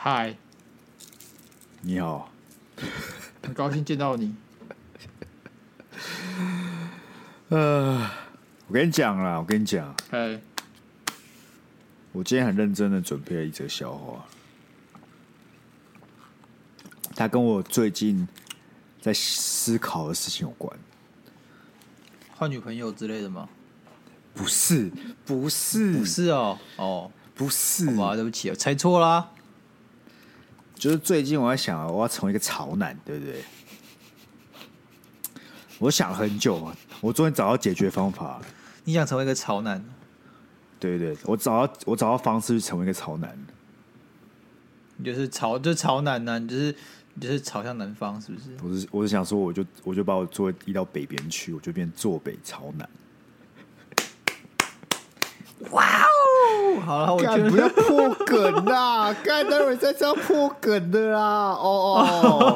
[0.00, 0.36] 嗨，
[1.80, 2.30] 你好，
[3.42, 4.32] 很高兴见到你。
[7.50, 8.08] 呃，
[8.68, 10.40] 我跟你讲啦，我跟你讲，哎，
[12.12, 14.24] 我今天很认真的准备了一则笑话，
[17.16, 18.28] 它跟我最近
[19.00, 20.78] 在思考的事情有关。
[22.36, 23.48] 换女朋友之类的吗？
[24.32, 24.92] 不是，
[25.26, 29.32] 不是，不是哦，哦，不是，哇，对不起，我猜错啦。
[30.78, 33.42] 就是最近我在想，我要成为一个潮男，对不对？
[35.78, 38.40] 我想了很久，我终于找到解决方法。
[38.84, 39.84] 你想成为一个潮男？
[40.80, 43.36] 对对，我找到我找到方式去成为一个潮男。
[44.96, 46.38] 你就是潮，就是潮男呢、啊？
[46.38, 46.74] 你就是
[47.14, 48.56] 你就是朝向南方，是不是？
[48.62, 52.88] 我是我是想说，我就我就把我座移到北边去，我就变坐北朝南。
[55.70, 56.07] 哇哦！
[56.76, 59.14] 好了，我觉得不要破梗啦！
[59.24, 61.20] 刚才待会在这样破梗的啦！
[61.20, 61.60] 哦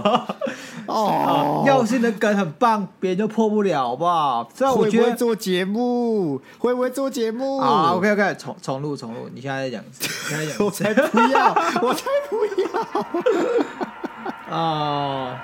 [0.04, 0.26] 哦
[0.86, 1.64] 哦！
[1.68, 4.48] 要是你的梗很棒，别人就破不了，好不好？
[4.54, 6.40] 这样我觉得会不会做节目？
[6.58, 7.60] 会不会做节目？
[7.60, 9.28] 好，OK OK，重重录重录。
[9.32, 11.48] 你现在在讲，现在讲， 我才不要，
[11.82, 12.66] 我才不要
[14.56, 15.40] 啊！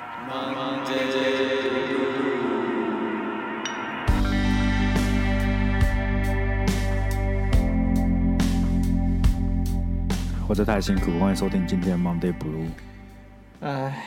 [10.48, 12.68] 活着太辛苦，欢迎收听今天的 Monday Blue。
[13.60, 14.02] 哎，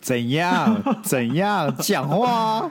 [0.00, 0.82] 怎样？
[1.04, 1.76] 怎样？
[1.76, 2.62] 讲话！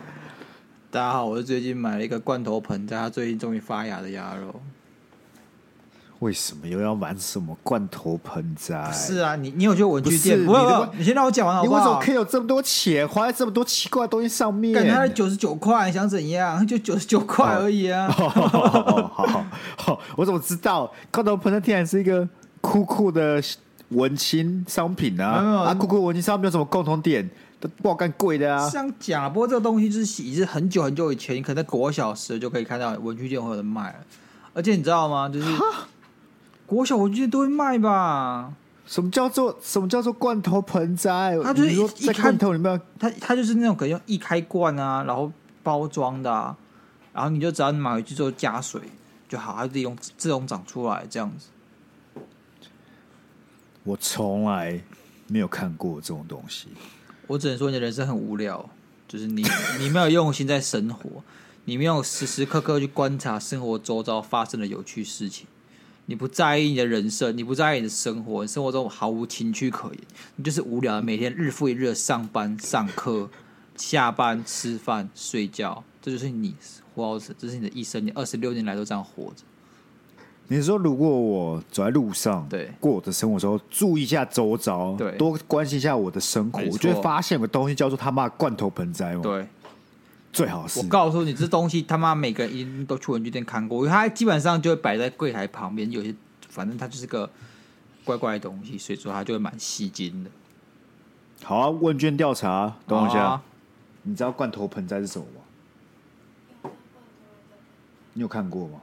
[0.89, 4.59] 大家好，我是最近买了一个罐头盆栽，它最近终于发芽的鸭肉。
[6.19, 8.91] 为什么又要买什么罐头盆栽？
[8.91, 10.45] 是啊，你你有去文具店？
[10.45, 11.77] 不，不，不，你先让我讲完好不好？
[11.77, 14.73] 你为什么可以有这么多钱花在这么多奇怪的东西上面？
[14.73, 16.63] 感觉它九十九块，你想怎样？
[16.67, 18.09] 就九十九块而已啊！
[18.09, 19.45] 好好
[19.77, 22.27] 好，我怎么知道罐头盆栽天然是一个
[22.59, 23.41] 酷酷的
[23.91, 25.25] 文青商品呢？
[25.25, 27.29] 啊，酷酷文青商品有什么共同点？
[27.61, 28.69] 都不好干贵的啊！
[28.69, 33.99] 这样讲，不过这个东西就是已经很久很久以前，你可能在国小时就可以看到文具店会有人卖了，
[34.53, 35.29] 而且你知道吗？
[35.29, 35.45] 就是。
[36.69, 38.53] 国小文具店都会卖吧？
[38.85, 41.35] 什么叫做什么叫做罐头盆栽？
[41.43, 45.31] 它就是说在罐头里面，它它就是那种可以用一开罐啊，然后
[45.63, 46.55] 包装的，啊，
[47.11, 48.79] 然后你就只要买回去之后加水
[49.27, 51.47] 就好，它自己用自动长出来这样子。
[53.83, 54.79] 我从来
[55.25, 56.67] 没有看过这种东西。
[57.25, 58.69] 我只能说你的人生很无聊，
[59.07, 59.43] 就是你
[59.79, 61.23] 你没有用心在生活，
[61.65, 65.47] 你没有时时刻刻去观察生活周遭发生的有趣事情。
[66.09, 69.99] 你不在意你的人生，你不在意你的生活，你生活中毫无情趣可言，
[70.37, 73.29] 你就是无聊，每天日复一日的上班、上课、
[73.75, 76.55] 下班、吃饭、睡觉，这就是你
[76.95, 79.43] 活到这，这是你的一生，你二十六年来都这样活着。
[80.47, 89.47] 你说，如果我走在路上，对，过我的生活的时候，注意一下周遭，对，多关心一下我的生活，我就会发现有个东西叫做他妈罐头盆栽嘛，对。
[90.31, 96.13] 最好是，我告诉你，这东西他妈每个人一定都去文具店看过，因为它基本上就会摆在柜台旁边，有些
[96.49, 97.29] 反正它就是个
[98.03, 100.29] 怪怪的东西，所以说它就会蛮吸睛的。
[101.43, 103.41] 好啊，问卷调查，等我一下，啊、
[104.03, 106.71] 你知道罐头盆栽是什么吗？
[108.13, 108.79] 你有看过吗？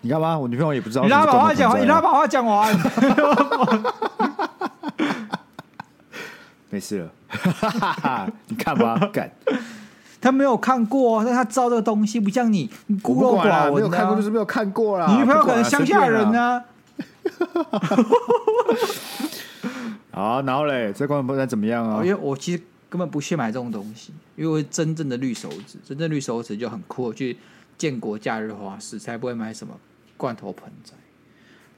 [0.00, 0.38] 你干嘛？
[0.38, 1.02] 我女朋友也不知道。
[1.02, 2.74] 你让他把话讲完，你让他把话讲完。
[6.70, 7.10] 没事了，
[8.48, 9.30] 你看吧， 干，
[10.20, 15.06] 他没有看过，但他知道这个东西，不像你，你孤陋寡闻，没有看过就是没有看过啦。
[15.08, 16.62] 你女朋友可能乡下人呢。
[20.12, 22.02] 好，然后嘞，这罐头盆栽怎么样啊？
[22.02, 27.36] 因为我其实根本不屑买这种东西，因为我真正的绿手指，真正绿手指就很酷，去
[27.76, 29.74] 建国假日花市才不会买什么
[30.16, 30.94] 罐头盆栽。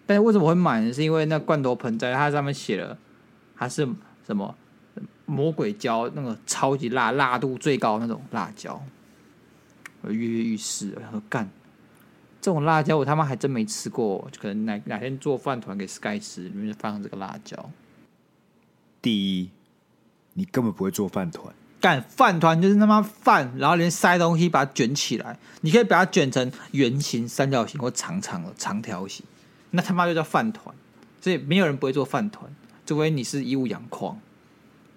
[0.07, 0.93] 但是为什么会买呢？
[0.93, 2.97] 是因为那罐头盆栽它上面写了
[3.57, 3.87] 它是
[4.27, 4.55] 什么？
[5.27, 8.83] 魔鬼椒，那个超级辣，辣度最高那种辣椒，
[10.01, 10.91] 我跃跃欲试。
[11.01, 11.49] 然后干
[12.41, 14.29] 这种辣椒，我他妈还真没吃过。
[14.33, 17.71] 就可能哪哪天做饭团给 Sky 吃，里面放这个辣椒。
[19.03, 19.51] 第一，
[20.35, 21.55] 你根本不会做饭团。
[21.81, 29.25] 干饭团就是他妈饭，然后连塞东西把它卷起来，你可以把它卷成圆形、三角形或长长的长条形，
[29.71, 30.75] 那他妈就叫饭团。
[31.21, 32.51] 所以没有人不会做饭团，
[32.87, 34.19] 除非你是义务养矿。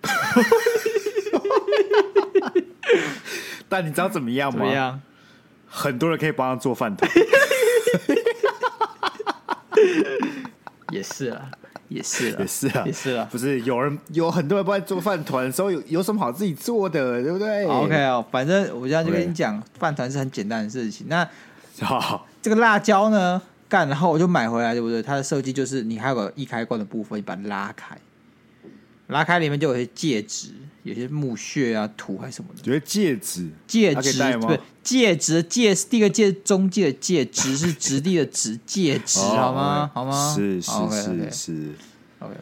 [3.69, 4.57] 但你知道怎么样吗？
[4.59, 5.01] 怎么样？
[5.67, 7.09] 很多人可以帮他做饭团。
[10.91, 11.49] 也是啊，
[11.87, 13.27] 也是啊，也是啊，也是啊。
[13.31, 21.07] 不是有人有很多人帮你做饭团的时候，有有什么好自己做的，对不对？OK 哦，反正我现在就跟你讲，饭团是很简单的事情。
[21.09, 21.27] 那
[21.81, 25.01] 好，这个辣椒呢，干，然后我就买回来，对不对？
[25.01, 27.97] 它的设计就是你还有个易开关的部分，你把它拉开，
[29.11, 30.49] 拉开里面就有些戒指，
[30.83, 32.61] 有些木屑啊、土还是什么的。
[32.61, 39.91] 觉得戒指，戒指对，戒指戒指第一个戒，中介的戒指是直立的直戒指， 好吗？
[39.93, 40.33] 好吗？
[40.35, 41.75] 是是是是
[42.19, 42.33] ，OK。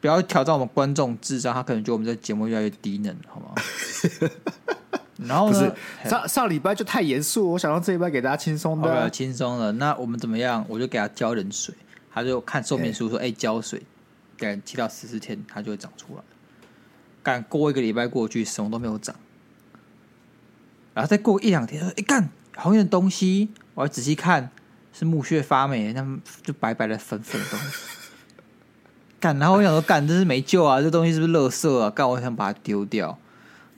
[0.00, 3.54] 不要挑战我们观众智商，他可能觉得我们这节目越来越低能，好吗？
[5.28, 5.74] 然后呢，
[6.06, 9.70] 上上礼拜就太严肃，我想让这一拜给大家轻松的、啊，轻松的。
[9.72, 10.64] 那我们怎么样？
[10.66, 11.74] 我就给他浇冷水，
[12.10, 13.82] 他就看说明书说：“哎，浇水，
[14.40, 16.22] 等七到十四天，它就会长出来。”
[17.22, 19.14] 干过一个礼拜过去，什么都没有长。
[20.94, 24.50] 然后再过一两天，哎，干好像东西，我要仔细看，
[24.92, 27.76] 是木屑发霉，那就白白的粉粉的东西。
[29.20, 31.90] 干，然后我想说，干这是没救啊，这东西是不是垃圾啊？
[31.90, 33.18] 干，我想把它丢掉，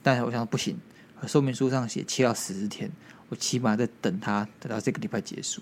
[0.01, 0.79] 但是我想说不行。
[1.27, 2.89] 说明书上写七到十四天，
[3.27, 5.61] 我起码在等它，等到这个礼拜结束。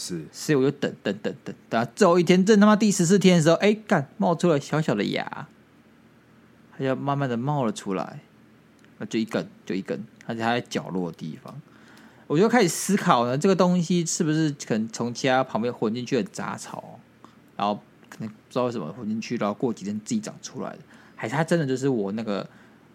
[0.00, 5.46] 是，所以我就等等等等，等最后一天，正他妈第十四天的时候，哎，干冒出了小小的芽，
[6.72, 8.20] 它就慢慢的冒了出来，
[8.96, 11.60] 那就一根，就一根，而且它在角落的地方，
[12.26, 16.98] 我就开始思考呢，这个东西是不是可能从其他旁边混进去的杂草，
[17.56, 20.78] 然后可能不知道为什么混进去，然后过几天自己长出来的，
[21.14, 22.48] 还是它真的就是我那个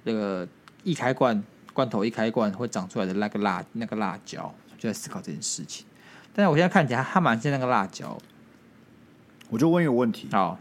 [0.04, 0.48] 那个
[0.84, 1.44] 一开罐。
[1.76, 5.86] 罐头一开罐会长出来的那个辣那个辣椒，就在思考这件事情。
[6.36, 8.18] 但是我现在看起来它蛮像那个辣椒。
[9.50, 10.60] 我就问一个问题：好，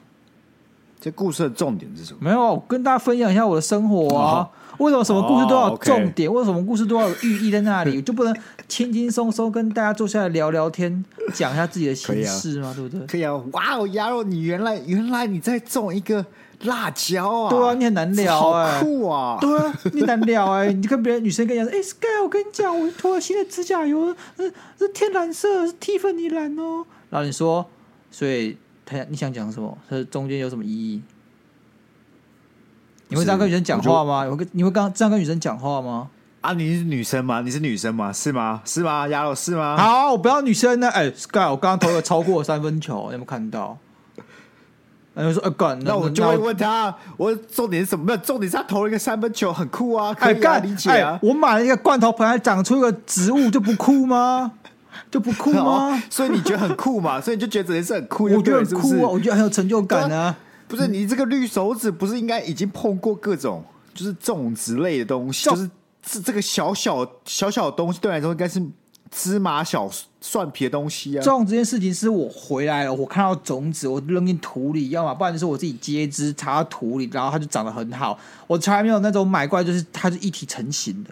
[1.00, 2.20] 这故事的重点是什么？
[2.20, 4.38] 没有，我跟大家分享一下我的生活啊。
[4.38, 6.32] 哦、为什么什么故事都要有重点？
[6.32, 8.00] 为什么故事都要有寓意在那里？
[8.02, 8.36] 就不能
[8.68, 12.68] 轻轻松松跟大家坐下来聊聊天，讲一下自己的心事吗？
[12.68, 13.06] 啊、对不对？
[13.06, 13.34] 可以啊！
[13.52, 16.24] 哇哦，鸭肉，你原来原来你在种一个。
[16.62, 26.84] 辣椒啊，对啊，你很难聊哎、欸，酷啊，对啊，你很难聊哎、欸，你跟别人女生跟人家说，哎、欸、，Sky，我跟你讲，我涂了新的指甲油，是是天蓝色，是蒂芙尼蓝哦。
[27.10, 27.64] 然后你说，
[28.10, 28.56] 所以
[28.86, 29.76] 他你想讲什么？
[29.88, 31.02] 他中间有什么意义？
[33.08, 34.24] 你会这样跟女生讲话吗？
[34.24, 36.08] 有跟你会刚这样跟女生讲话吗？
[36.40, 37.40] 啊，你是女生吗？
[37.40, 38.12] 你是女生吗？
[38.12, 38.60] 是吗？
[38.64, 39.06] 是吗？
[39.08, 39.76] 丫头是吗？
[39.76, 40.88] 好，我不要女生呢。
[40.88, 43.78] 哎、欸、，Sky，我刚刚投了超过三分球，你有没有看到？
[45.14, 48.16] 然后说：“呃、啊，干，那我就会问他，我重点是什么？
[48.18, 51.16] 重点是他投了一个三分球，很酷啊，可以啊，理解啊。
[51.22, 54.52] 我买了一个罐头盆，还长出一个植物，就不酷吗？
[55.10, 56.02] 就不酷吗、哦？
[56.10, 57.18] 所以你觉得很酷嘛？
[57.22, 58.24] 所以你就觉得这件事很酷？
[58.24, 60.34] 我觉得很酷啊，是是我觉得很有成就感啊。
[60.66, 63.64] 不是你这个绿手指，不是应该已经碰过各种
[63.94, 65.48] 就是种植类的东西？
[65.48, 65.70] 就是
[66.02, 68.60] 这这个小小小小的东西，对来说应该是。”
[69.16, 69.88] 芝麻小
[70.20, 78.18] 蒜皮的东西啊，这种这件事情是我回来了，我看到种子，我扔进土里，要么不然就是我自己接枝插到土里，然后它就长得很好。
[78.48, 81.10] 我从来没有那种买过来就是它是一体成型的，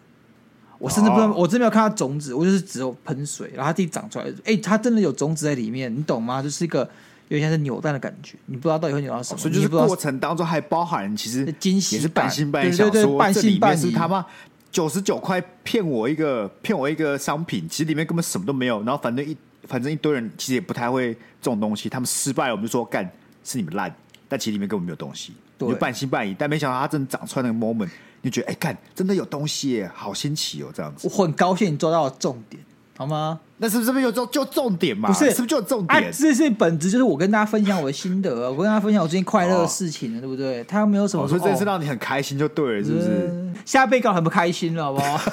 [0.78, 4.24] 我甚至不知道，哦、我真没有看到种子，我就是只有喷水，然后它自己长出来。
[4.24, 6.42] 哎、欸，它真的有种子在里面，你懂吗？
[6.42, 6.80] 就是一个
[7.28, 9.38] 有点像是扭蛋的感觉，你不知道到底会扭到什么。
[9.38, 14.26] 所以就是过程当中还包含其实惊喜，也是半信半疑，对对对，半信半疑，他妈。
[14.72, 18.82] 九十九块骗我一个骗我一个商品，其实里面根本什么都没有。
[18.82, 19.36] 然后反正一
[19.68, 23.08] 反正一堆人其实也不太会这种东西，他们失败了，我们就说干
[23.44, 23.94] 是你们烂，
[24.28, 26.34] 但其实里面根本没有东西，你就半信半疑。
[26.36, 27.90] 但没想到它真的长出来那个 moment，
[28.22, 31.06] 你就觉得哎干真的有东西耶，好新奇哦这样子。
[31.06, 32.64] 我很高兴你做到了重点。
[32.96, 33.40] 好吗？
[33.56, 35.08] 那是不是不是有重就重点嘛？
[35.08, 36.04] 不是，是不是就重点？
[36.04, 40.62] 啊、这是本质，就是我跟大家分享我的心得， 我跟大家分享我最近快乐的事情了，哦、对不对？
[40.64, 43.08] 他没有什么说，哦、所以这次让你很开心就对了，是不是？
[43.32, 45.18] 嗯、现在被告很不开心了，好不好？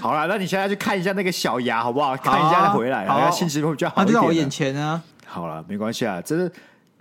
[0.00, 2.16] 好了，那你现在去看一下那个小牙，好不好？
[2.16, 4.14] 看一下再回来，好，好心情会比较好一点。
[4.14, 5.02] 就在我眼前啊。
[5.24, 6.50] 好了，没关系啊，这是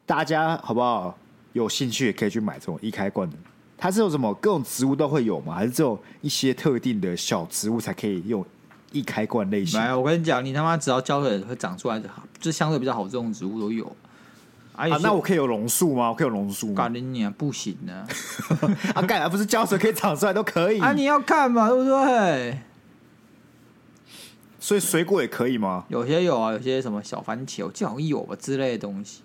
[0.06, 1.16] 大家好不好？
[1.54, 3.36] 有兴趣也可以去买这种一开罐的。
[3.77, 5.53] 它是有什么各种植物都会有吗？
[5.55, 8.44] 还是只有一些特定的小植物才可以用
[8.91, 9.79] 易开罐类型？
[9.79, 13.86] 没有，我跟你讲，你他妈只要浇水会长出来就好，就相对比较好这种植物都有。
[14.75, 16.10] 啊，那我可以有榕树吗？
[16.10, 16.74] 我可以有榕树吗？
[16.75, 18.08] 干你娘，不行啊！
[18.94, 20.91] 啊，干啊，不是浇水可以长出来都可以啊？
[20.91, 22.60] 你要看嘛，对不对？
[24.60, 25.86] 所以水果也可以吗？
[25.89, 29.22] 有些有啊，有些什么小番茄，就好像有吧之类的东西。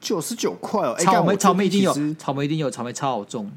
[0.00, 0.94] 九十九块哦！
[0.98, 3.50] 草莓，草莓一定有，草莓一定有，草莓超好种。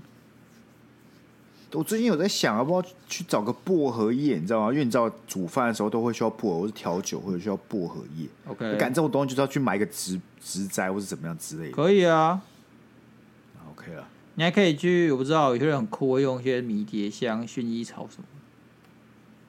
[1.74, 4.72] 我最近有在想，要不要去找个薄荷叶，你知道吗？
[4.72, 8.28] 因为你知道煮饭的时候都会需要薄荷，或是调酒或者需要薄荷叶。
[8.48, 11.72] OK，赶这种东西就是要去买一个植植栽，或是怎么样之类的。
[11.72, 12.42] 可以啊
[13.72, 14.06] ，OK 了。
[14.36, 18.26] 你还可以去，我不知道有些人很酷，会用一些迷迭香、薰衣草什么，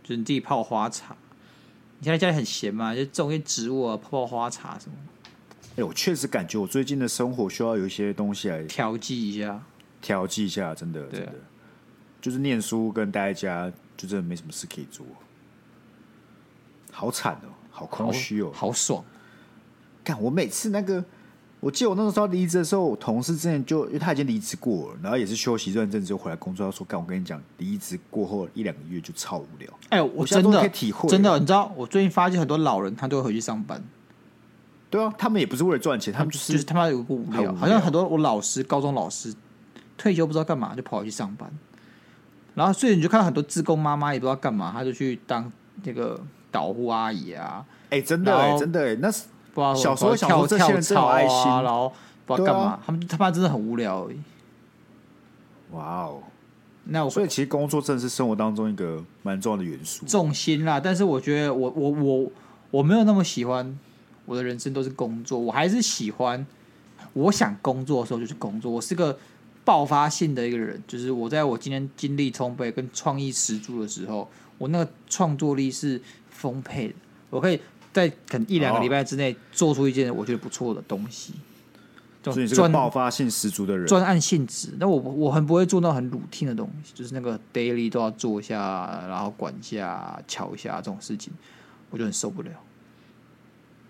[0.04, 1.16] 就是你自己泡花茶。
[1.98, 4.96] 你现在家里很闲嘛，就种一些植物啊，泡泡花茶什么。
[5.72, 9.62] 哎、欸，我确实感觉我最近的生活需要有一些东西来调剂一下，
[10.00, 11.32] 调剂一下，真的，真的，
[12.20, 15.04] 就是念书跟待在家，就真的没什么事可以做，
[16.90, 17.48] 好惨哦。
[17.74, 19.02] 好空虚哦，好爽。
[20.04, 21.02] 看，我每次那个，
[21.58, 33.82] 我记得我那时候离职的时候，我同事之前就因为他已经离职过了，然后也是休息一段阵子就回来工作，他说：“干，我跟你讲，离职过后一两个月就超无聊。”哎，我真的可以体会，真的，你知道，我最近发现很多老人他都会回去上班。
[34.92, 39.34] 对啊，他们也不是为了赚钱，他们就是就是他妈有个无聊，好像很多我老师、高中老师
[39.96, 41.50] 退休不知道干嘛，就跑去上班。
[42.54, 45.50] 然后所以你就看到很多自工妈妈也不知道干嘛，她就去当
[45.84, 46.20] 那个
[46.50, 47.64] 导护阿姨啊。
[47.88, 51.90] 哎，真的哎，真的哎，那是不知道小时候跳跳操啊，然后
[52.26, 54.20] 不知道干嘛，他们他妈真的很无聊而已。
[55.70, 56.20] 哇哦，
[56.84, 60.78] 那我所以其实工作真的是生活当中一个蛮重要的元素，重心啦。
[60.78, 62.30] 但是我觉得我我我
[62.70, 63.78] 我没有那么喜欢。
[64.24, 66.46] 我的人生都是工作，我还是喜欢。
[67.14, 68.70] 我想工作的时候就去工作。
[68.70, 69.18] 我是个
[69.64, 76.00] 爆发性的一个人，就是我在我今天精力充沛、跟创意十足的时候，我那个创作力是
[76.30, 76.94] 丰沛的。
[77.28, 77.60] 我可以
[77.92, 81.34] 在可能一两个礼拜之内做出一件我觉得不错的东西。
[82.24, 84.72] 所以你是个爆发性十足的人，专案性质。
[84.78, 91.32] 那我我很不会做那种很 routine 的东西，就是那个 daily 都要做一下，然后管一下、瞧一下这种事情，
[91.90, 92.50] 我就很受不了。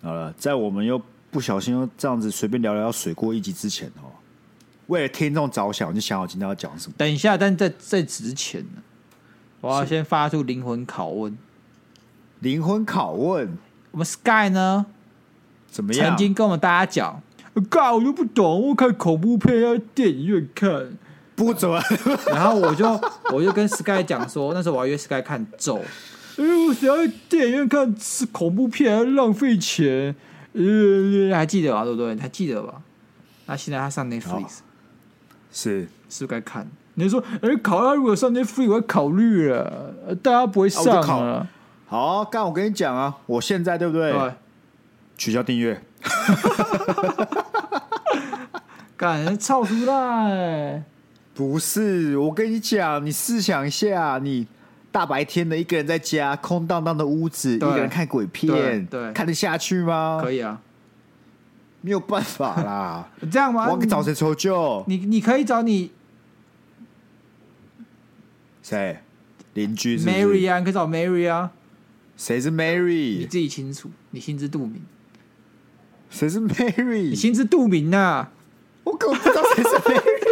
[0.02, 4.11] 好了，在我们又不小心又这样子随便聊聊要水过一集之前哦，
[4.88, 6.94] 为了听众着想，我就想好今天要讲什么。
[6.99, 8.82] 等一下，但在在之前呢，
[9.61, 11.38] 我要先发出灵魂拷问。
[12.40, 13.56] 灵魂拷问，
[13.92, 14.87] 我们 Sky 呢？
[15.71, 16.09] 怎么样？
[16.09, 17.23] 曾经跟我们大家讲
[17.54, 20.99] ，God 我就不懂，我看恐怖片要电影院看，
[21.37, 21.80] 不准。
[22.26, 22.85] 然后我就
[23.32, 25.80] 我就跟 Sky 讲说，那时候我要约 Sky 看咒。
[26.39, 26.97] 哎，我想要
[27.29, 30.15] 电影院看是恐怖片，浪费钱。
[30.53, 31.85] 呃，还记得吧？
[31.85, 32.15] 对不对？
[32.17, 32.83] 还记得吧？
[33.47, 34.59] 那现在他上 Netflix，
[35.51, 36.69] 是是不是该看？
[36.95, 39.95] 你说，哎，考拉如果上 Netflix，我要考虑了。
[40.23, 41.49] 大家不会上啊。
[41.87, 44.12] 好，干，我跟你讲啊，我现在对不对？
[44.12, 44.33] 对。
[45.17, 45.83] 取消订阅。
[48.97, 50.85] 干，超出来。
[51.35, 54.47] 不是，我跟你讲，你试想一下，你。
[54.93, 60.21] 大白天的一个人在家，空荡荡的屋子，一个人看鬼片，看得下去吗？
[60.23, 60.61] 可以啊，
[61.81, 63.09] 没有办法啦。
[63.33, 63.73] 这样吗？
[63.73, 64.85] 我找谁求救？
[64.87, 65.91] 你你可以找你
[68.63, 68.99] 谁
[69.55, 71.51] 邻居是是？Mary 啊，你可以找 Mary 啊。
[72.17, 73.19] 谁是 Mary？
[73.19, 74.83] 你自己清楚，你心知肚明。
[76.11, 77.09] 谁是 Mary？
[77.09, 78.33] 你心知肚明呐、啊。
[78.85, 80.23] 我根本不知道谁是 Mary。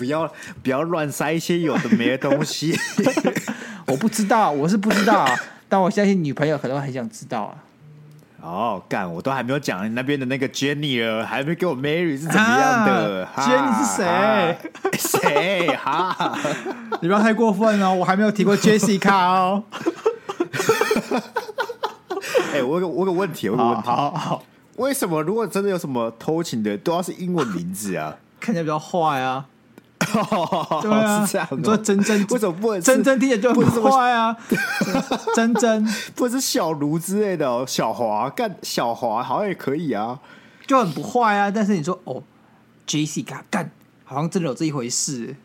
[0.00, 0.26] 不要
[0.62, 2.74] 不要乱塞一些有的没的东西，
[3.86, 5.38] 我不知道，我是不知道，啊，
[5.68, 7.54] 但我相信女朋友可能很想知道啊。
[8.40, 14.56] 哦，干，我都还没有讲你那边的那个 Jenny 还没给我 Mary 是怎么样的？Jenny 是谁？
[14.98, 15.76] 谁？
[15.76, 16.38] 哈，
[17.02, 19.62] 你不要太过分哦，我还没有提过 Jessica 哦。
[22.52, 24.42] 哎、欸，我有个我有个问题，我有个问题，好好好，
[24.76, 28.16] 为什么如果真的有什么偷情的，都要是英文名字啊？
[28.40, 29.44] 看起来比较坏啊。
[30.82, 31.46] 对啊，是这样。
[31.50, 34.36] 你说真真为什么不能真真听起来就很坏啊？
[35.36, 40.18] 真真 不是小卢之类的哦，小华干小华好像也可以啊，
[40.66, 41.50] 就很不坏啊。
[41.50, 42.22] 但是你说哦
[42.86, 43.70] ，Jessica 干，
[44.04, 45.36] 好像真的有这一回事，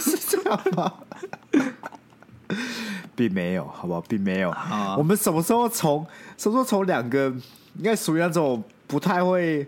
[0.00, 0.92] 是这样吗？
[3.14, 4.00] 并没有，好不好？
[4.02, 4.50] 并没有。
[4.50, 6.04] 啊、我们什么时候从
[6.36, 7.28] 什么时候从两个
[7.76, 9.66] 应该属于那种不太会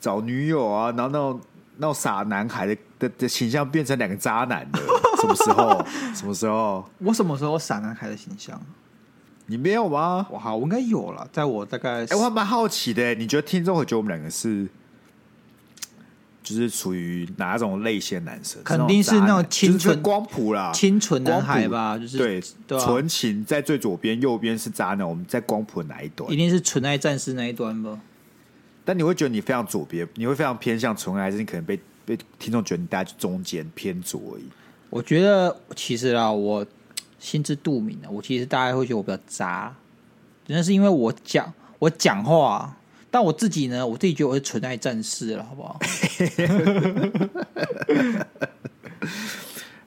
[0.00, 1.40] 找女友啊，然后那种。
[1.82, 4.78] 那种傻男孩的的的形象变成两个渣男的，
[5.20, 5.84] 什么时候？
[6.14, 6.88] 什么时候？
[6.98, 8.60] 我什么时候傻男孩的形象？
[9.46, 10.24] 你没有吗？
[10.30, 11.28] 我好，我应该有了。
[11.32, 13.12] 在我大概，哎，我还蛮好奇的。
[13.16, 14.68] 你觉得听众会觉得我们两个是，
[16.40, 18.62] 就是属于哪种类型的男生？
[18.62, 21.98] 肯定是那种清纯光谱啦，清纯男孩吧？
[21.98, 22.40] 就是对，
[22.78, 25.08] 纯情在最左边，右边是渣男。
[25.08, 26.30] 我们在光谱的哪一端？
[26.30, 27.98] 一定是纯爱战士那一端吧？
[28.84, 31.78] 但你会觉得你非常左边，你会非常偏向纯爱，还是你可能被
[32.10, 34.44] 被听众觉得你待在中间偏左而已？
[34.88, 36.66] 我觉得其实啊，我
[37.20, 38.10] 心知肚明的。
[38.10, 39.72] 我其实大家会觉得我比较渣，
[40.44, 42.76] 真的是因为我讲我讲话，
[43.12, 45.78] 但我自己呢，我自己觉得我是纯爱战士了，好不好？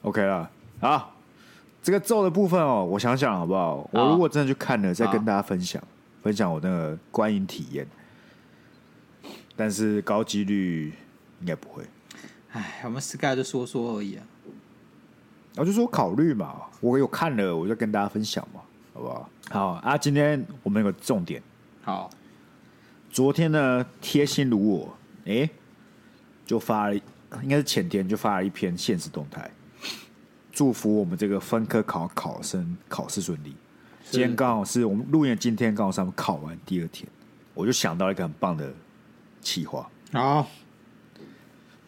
[0.00, 0.50] OK 了，
[0.80, 1.14] 好，
[1.82, 3.54] 这个咒的部分哦，我想想好不？
[3.54, 5.82] 好，我如果真的去看了，再跟大家分享
[6.22, 7.86] 分享我那个观影体验。
[9.56, 10.92] 但是高几率
[11.40, 11.84] 应该不会。
[12.54, 14.24] 哎，我们 Sky 就说说而已啊。
[15.56, 18.60] 我就说考虑嘛，我有看了，我就跟大家分享嘛，
[18.92, 19.30] 好不好？
[19.50, 21.42] 好啊，今天我们有个重点。
[21.82, 22.08] 好，
[23.10, 24.96] 昨天呢，贴心如我，
[25.26, 25.50] 哎、欸，
[26.46, 26.94] 就发了，
[27.42, 29.50] 应该是前天就发了一篇现实动态，
[30.52, 33.56] 祝福我们这个分科考考生考试顺利。
[34.10, 37.08] 今天刚好是我们录音，今天刚好是他们考完第二天，
[37.52, 38.72] 我就想到一个很棒的
[39.40, 39.90] 企划。
[40.12, 40.46] 好，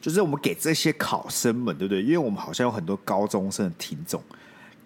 [0.06, 2.00] 就是我们给这些考生们，对不对？
[2.00, 4.22] 因为我们好像有很多高中生的听众，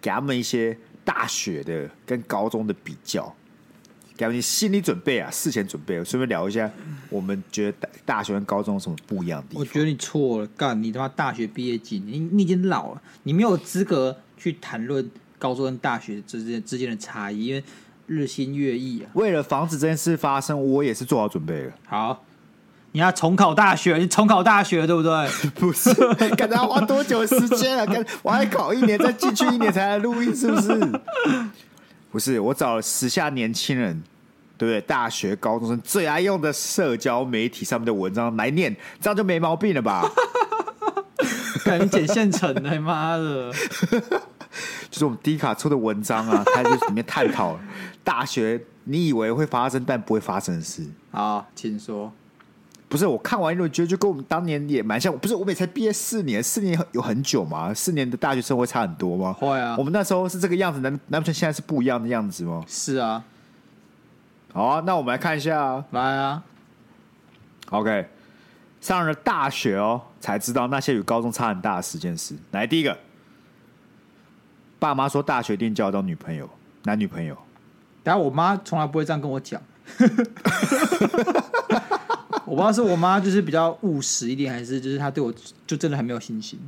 [0.01, 0.75] 给他们一些
[1.05, 3.31] 大学的跟高中的比较，
[4.17, 6.03] 给他们心理准备啊，事前准备。
[6.03, 6.71] 顺便聊一下，
[7.11, 9.61] 我们觉得大大学跟高中有什么不一样的地方？
[9.61, 17.63] 我觉得你错了，干你他妈大学毕业季，你你已经老了，你没有资格去谈论高中跟大学之间之间的差异，因为
[18.07, 19.11] 日新月异啊。
[19.13, 21.73] 为了防止这件事发生，我也是做好准备了。
[21.85, 22.25] 好。
[22.93, 25.29] 你要重考大学，你重考大学对不对？
[25.55, 25.93] 不是，
[26.37, 27.87] 看他花多久时间啊？
[27.87, 31.01] 跟我还考一年，再进去一年才来录音，是不是？
[32.11, 34.03] 不是，我找了时下年轻人，
[34.59, 34.81] 对不对？
[34.81, 40.11] 大学、高中生最爱用的社交媒体上面的文章来念，这样就没毛病了吧？
[41.65, 43.53] 赶紧捡现成的，妈的！
[44.91, 47.57] 就是我们低卡出的文章啊，它就里面探讨
[48.03, 50.85] 大学你以为会发生但不会发生的事。
[51.13, 52.11] 好，请说。
[52.91, 57.73] 不是我看完以后觉得就跟我们当年也蛮像，不是我们才毕业四年，四年有很久嘛？
[57.73, 59.33] 四年的大学生活差很多吗？
[59.33, 62.65] 会啊，我们那时候是这个样子，难难不成现在是不一样的样子吗？
[62.67, 63.23] 是啊，
[64.53, 66.43] 好啊，那我们来看一下，啊来啊
[67.71, 68.09] ，OK，
[68.81, 72.35] 上了大学哦，才知道那些与高中差很大的十件事。
[72.51, 72.99] 来，第一个，
[74.81, 76.51] 爸妈说大学一定交到女朋友，
[76.83, 77.39] 男女朋友，
[78.03, 79.63] 但我妈从来不会这样跟我讲。
[82.47, 85.33] 我不知道是我妈就是比较务实一点，还是就是她对我
[85.67, 86.59] 就真的很没有信心。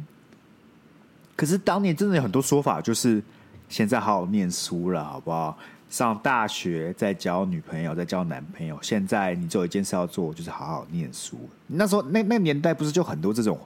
[1.34, 3.22] 可是当年真的有很多说法，就是
[3.68, 5.56] 现在好好念书了，好不好？
[5.88, 8.78] 上大学再交女朋友，再交男朋友。
[8.80, 11.36] 现在你只有一件事要做，就是好好念书。
[11.66, 13.58] 那时候那那个年代不是就很多这种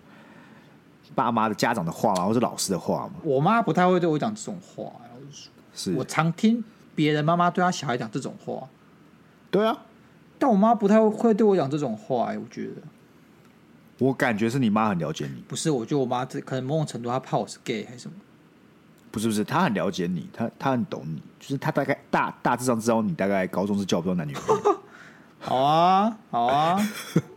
[1.15, 2.25] 爸妈的家长的话吗？
[2.25, 3.15] 或是老师的话吗？
[3.23, 4.91] 我妈不太会对我讲这种话，
[5.73, 6.65] 是我常听
[6.97, 8.69] 别人妈妈对她小孩讲这种话。
[9.51, 9.79] 对啊。
[10.39, 12.73] 但我妈不太会对我讲这种话，哎，我觉得。
[13.99, 15.43] 我感觉是你妈很了解你。
[15.49, 18.15] 不是，我觉得我妈这可能某种程度她怕我是 gay 还是什么？
[19.11, 24.81] 不是不是，她很了解你，她她很懂你，就是她大概大大致上知道你大概高中是交不到男女朋友。
[25.41, 26.79] 好啊，好啊，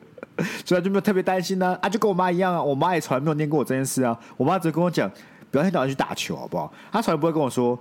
[0.65, 1.77] 所以就没有特别担心呢。
[1.81, 4.19] 啊，就跟我妈一样啊，我妈也从来没有念过我这件事啊。
[4.35, 5.09] 我妈只跟我讲，
[5.49, 6.73] 不要一天到晚去打球，好不好？
[6.91, 7.79] 她从来不会跟我说。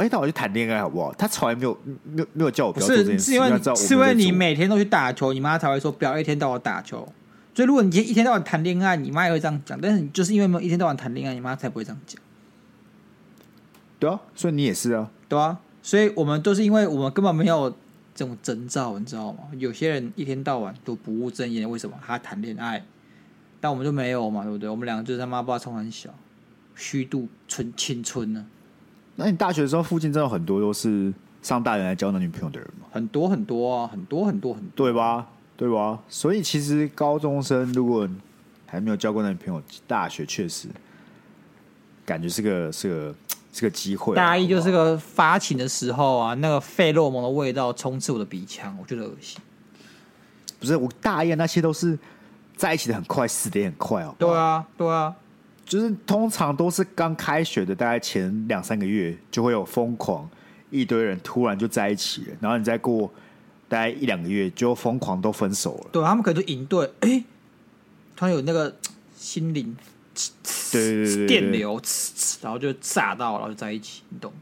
[0.00, 1.12] 哎，带我去谈恋爱好不好？
[1.14, 3.26] 他从来没有、没有、没有叫我不要做这件事。
[3.26, 7.06] 是因为是因为你每天都去打球，你妈才会说不要一天到晚打球。
[7.54, 9.80] 所以如果你一天到晚谈恋爱，你妈也会这样讲。
[9.80, 12.20] 但是你就是因为没有一天到晚谈恋爱，你妈才不会这样讲。
[13.98, 15.60] 对啊，所以你也是啊，对啊。
[15.80, 17.70] 所以我们都是因为我们根本没有
[18.14, 19.44] 这种征兆，你知道吗？
[19.58, 21.96] 有些人一天到晚都不务正业，为什么？
[22.04, 22.84] 他谈恋爱，
[23.60, 24.68] 但我们就没有嘛，对不对？
[24.68, 26.10] 我们两个就是他妈不知道从很小
[26.74, 28.44] 虚度纯青春呢。
[29.16, 32.86] 那你大学的时候，附近真的很多都是上大学来交男女朋友的人吗？
[32.90, 35.26] 很多很多啊，很多很多很多，对吧？
[35.56, 36.00] 对吧？
[36.08, 38.08] 所以其实高中生如果
[38.66, 40.66] 还没有交过男女朋友，大学确实
[42.04, 43.14] 感觉是个是个
[43.52, 44.16] 是个机会。
[44.16, 49.40] 大一就是个发情的时候啊，那个费洛蒙的味道充斥我的鼻腔，我觉得恶心。
[50.58, 51.96] 不是我大一那些都是
[52.56, 54.12] 在一起的很快，死的也很快哦。
[54.18, 55.14] 对啊，对啊。
[55.64, 60.28] 就是通常都是刚开学的，大概前两三个月就会有疯狂
[60.70, 63.12] 一堆人突然就在一起了，然后你再过
[63.68, 65.90] 大概一两个月就疯狂都分手了。
[65.92, 67.24] 对，他们可能就营队，哎、欸，
[68.14, 68.76] 突然有那个
[69.16, 69.74] 心灵，
[70.70, 71.80] 对对对电流，
[72.42, 74.32] 然后就炸到，然后就在一起，你懂？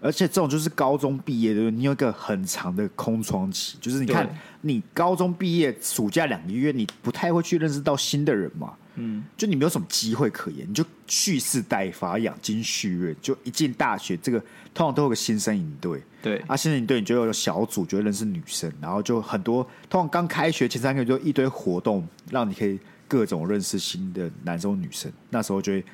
[0.00, 4.28] 而且这种就是高中毕业的，你有一个很长的空窗期，就是你看
[4.60, 8.74] 你高中毕业暑假两个月，你不太会去认识到新的人嘛。
[8.96, 13.14] 嗯，就你没有什么机会可言，你就蓄势待发，养精蓄锐。
[13.20, 14.38] 就一进大学，这个
[14.72, 19.62] 通常都有个新生营队，对啊，新生营队你就有小组，就会认识女生，然后就很多。
[19.90, 22.78] 通常刚开学前三个月就一堆活动，让你可以
[23.08, 25.12] 各种认识新的男生女生。
[25.30, 25.84] 那时候就会，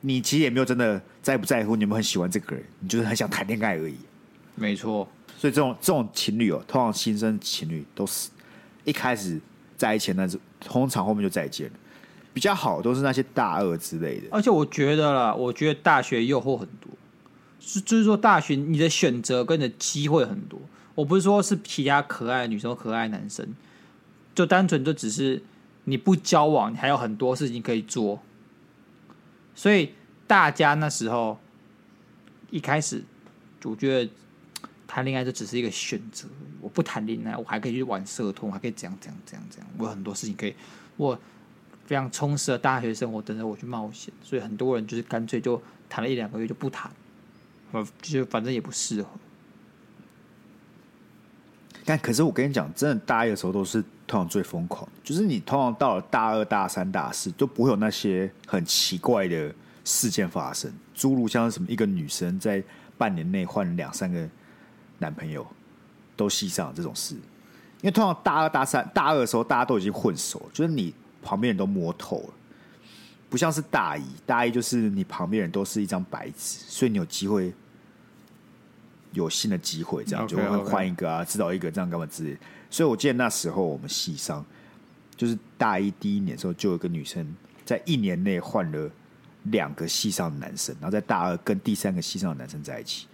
[0.00, 3.96] 你其实也没有真的在不在乎，你有没有很喜欢这个人，你就是很想谈恋爱而已。
[4.54, 8.30] 没错，所以这种这种情侣哦，通常新生情侣都是
[8.84, 9.40] 一开始
[9.76, 11.72] 在一起，但是通常后面就再见了。
[12.34, 16.90] 比较好都是那些大二之类的，而且我觉得啦，我觉得大学诱惑很多，
[17.60, 20.60] 是就是说大学你的选择跟你的机会很多。
[20.96, 23.46] 我不是说是其他可爱的女生、可爱男生，
[24.34, 25.40] 就单纯就只是
[25.84, 28.20] 你不交往，你还有很多事情可以做。
[29.54, 29.94] 所以
[30.26, 31.38] 大家那时候
[32.50, 33.04] 一开始，
[33.62, 34.10] 我觉得
[34.88, 36.26] 谈恋爱就只是一个选择。
[36.60, 40.54] 我不谈恋爱，我还可以去玩社团，我还可以怎样怎样怎样怎样，我有很多事情可以
[40.96, 41.16] 我。
[41.86, 46.90] 非常充实的大学生活等着我去冒险，所以很多人就是干脆就谈了一两个月就不谈，
[47.72, 49.08] 呃，就反正也不适合。
[51.84, 62.62] 但可是我跟你讲，真的大一的时候都是通常最疯狂，就是你通常到了大二、大三、大四都不会有那些很奇怪的事件发生，诸如像什么一个女生在
[62.96, 64.26] 半年内换两三个
[64.98, 65.46] 男朋友，
[66.16, 67.14] 都系上这种事。
[67.82, 70.94] 因为通常大二、大三、大二的时候，大家都已经混熟，就是你
[71.24, 72.34] 旁边人都摸透了，
[73.28, 77.52] 不像是大一，大一就是你旁边人都是一张白纸，所以你有机会。
[79.12, 82.36] 有新的机会，这样就会换一个啊，知道一个这样干嘛之类。
[82.68, 84.44] 所以我记得那时候我们系上，
[85.16, 87.24] 就是大一第一年的时候，就有一个女生
[87.64, 88.90] 在一年内换了
[89.44, 93.06] 两个系上的男生，然后在大二跟第三个系上的男生在一起。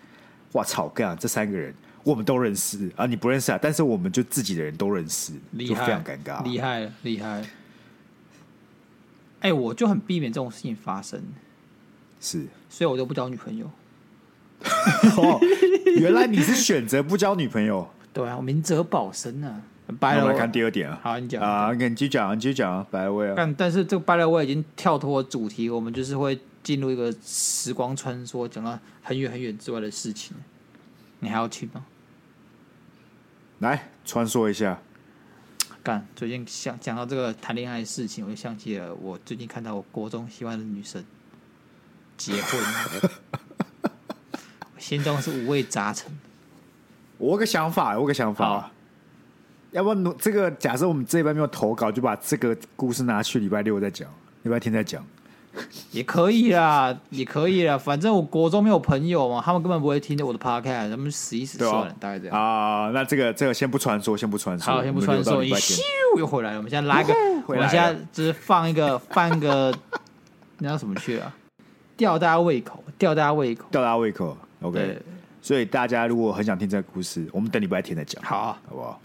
[0.53, 0.89] 哇操！
[0.89, 7.45] 干这三个人我们都认识啊，你不认识啊，但是我们就自己的人都认识，就非常尴尬，厉害厉害。
[9.41, 11.23] 哎，我就很避免这种事情发生，
[12.21, 13.71] 是，所以我都不交女朋友。
[15.17, 15.41] 哦，
[15.99, 17.89] 原来你是选择不交女朋友？
[18.13, 19.63] 对啊，我明哲保身啊。
[19.99, 21.01] 拜了，我们来看第二点啊。
[21.03, 22.87] 好，你讲啊，你继续讲，你继续讲啊。
[22.91, 23.35] 白了我啊。
[23.37, 30.37] 但但是这个白了我已经跳脱主题，我们就是会进入一个时光穿梭，讲到很远很远之外的事情。
[31.21, 31.85] 你还要听吗？
[33.61, 34.81] 来穿梭一下。
[35.83, 41.05] 干，最近想讲到这个谈恋爱的事情，我就想起了我最近看到我国中喜欢的女生
[42.17, 42.61] 结婚。
[44.79, 46.11] 心中是五味杂陈。
[47.19, 48.71] 我有个想法，我有个想法，
[49.73, 54.11] 要不然这个假设我们这一班没有投稿，就把这个故事拿去礼拜六再讲，
[54.43, 55.05] 礼拜天再讲，
[55.93, 57.77] 也可以啦，也可以啦。
[57.77, 62.91] 反正我国中没有朋友嘛，他们根本不会听我的 podcast，他们死一死算了，啊、大概这样啊。
[62.95, 65.81] 那这个这个先不传说，先不传说，好，先不传说，一咻
[66.17, 66.59] 又回来了。
[66.59, 67.13] 我们现在拉个，
[67.47, 69.75] 我们现在就是放一个放一个，
[70.59, 71.35] 那叫什么去啊？
[71.97, 74.37] 吊大家胃口，吊大家胃口，吊大家胃口。
[74.63, 74.99] OK，
[75.43, 79.01] 所以大家如果很想听这个故事，我们等礼拜天再讲，好、啊，好不好？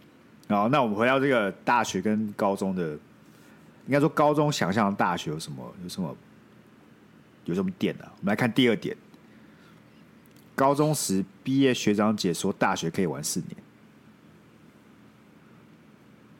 [0.47, 2.91] 好，那我们回到这个大学跟高中的，
[3.87, 5.63] 应该说高中想象的大学有什么？
[5.83, 6.15] 有什么？
[7.45, 8.11] 有什么点呢、啊？
[8.19, 8.95] 我们来看第二点，
[10.55, 13.55] 高中时毕业学长姐说大学可以玩四年，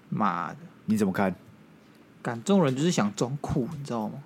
[0.09, 1.33] 妈的，你怎么看？
[2.21, 4.23] 感这种人就是想装酷，你知道吗？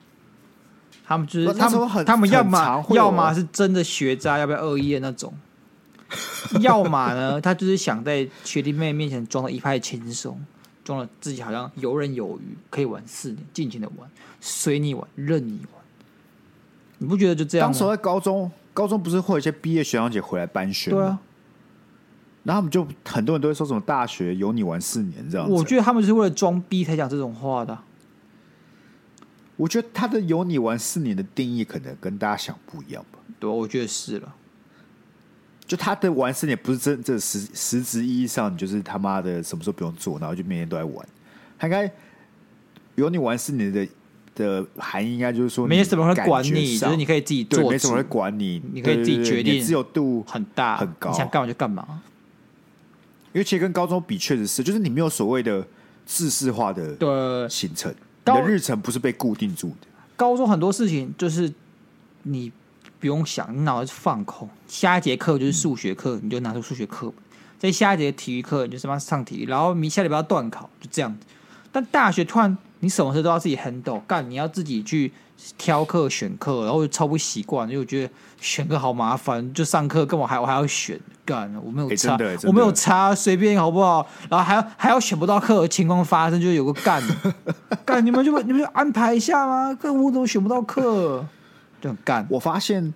[1.06, 5.34] 他们就是他们，他们要么要么是真的学渣，要不要恶意的那种；
[6.62, 10.40] 要么呢，他就是想在学弟妹面前装的一派轻松，
[10.86, 15.79] 装的自己好像游刃有余，可以玩四年，尽情的玩，随你玩，任你玩。
[17.00, 17.74] 你不觉得就这样吗？
[17.74, 20.98] 当时在高中，高中不是会有一些毕业学长姐回来搬学吗？
[20.98, 21.20] 对啊，
[22.44, 25.54] 然后他们就很多人都会说什么大学有你玩四年这样子。
[25.54, 27.78] 我觉得他们是为了装逼才讲这种话的。
[29.56, 33.20] 我觉得他的“有你玩四年”的定义可能跟大家想不一样吧？
[33.40, 34.36] 对，我觉得是了。
[35.68, 41.06] 就他的玩四年不是真这实实质意义上，你就是他妈的什么时候不用做，然后就每天都在玩。
[41.58, 41.92] 他应该
[42.96, 43.86] 有你玩四年的
[44.40, 52.02] 的含义，应该就是说没什么人会管你，就是你可以自己做，没什么人会管你，你可以自己决定，自由度很大很高，你想干嘛就干嘛。
[53.32, 55.64] 因为其实跟高中比，确实是，就是你没有所谓的
[56.08, 57.94] 制式化的行程。
[58.26, 59.88] 你的日程不是被固定住的。
[60.16, 61.52] 高中很多事情就是
[62.24, 62.52] 你
[63.00, 64.48] 不用想，你脑子放空。
[64.68, 67.16] 下一节课就是数学课，嗯、你就拿出数学课本；
[67.58, 69.46] 在下一节体育课，你就什么上体育。
[69.46, 71.26] 然后明下礼拜要段考，就这样子。
[71.72, 75.12] 但大学突然你什么事都要自己 handle，干你要自己去
[75.58, 81.00] 挑课选课，然后就超不习惯，因为我觉得选课好麻烦，就上课跟我还我还要选。
[81.26, 84.08] 干我没有差，欸、我没有差，随便好不好？
[84.30, 87.04] 然后还要还要选不到课的情况发生，就有个干
[87.86, 89.72] 干，你们就你们就安排一下吗？
[89.76, 91.24] 干我怎么选不到课？
[91.80, 92.26] 就很干。
[92.32, 92.92] 我发现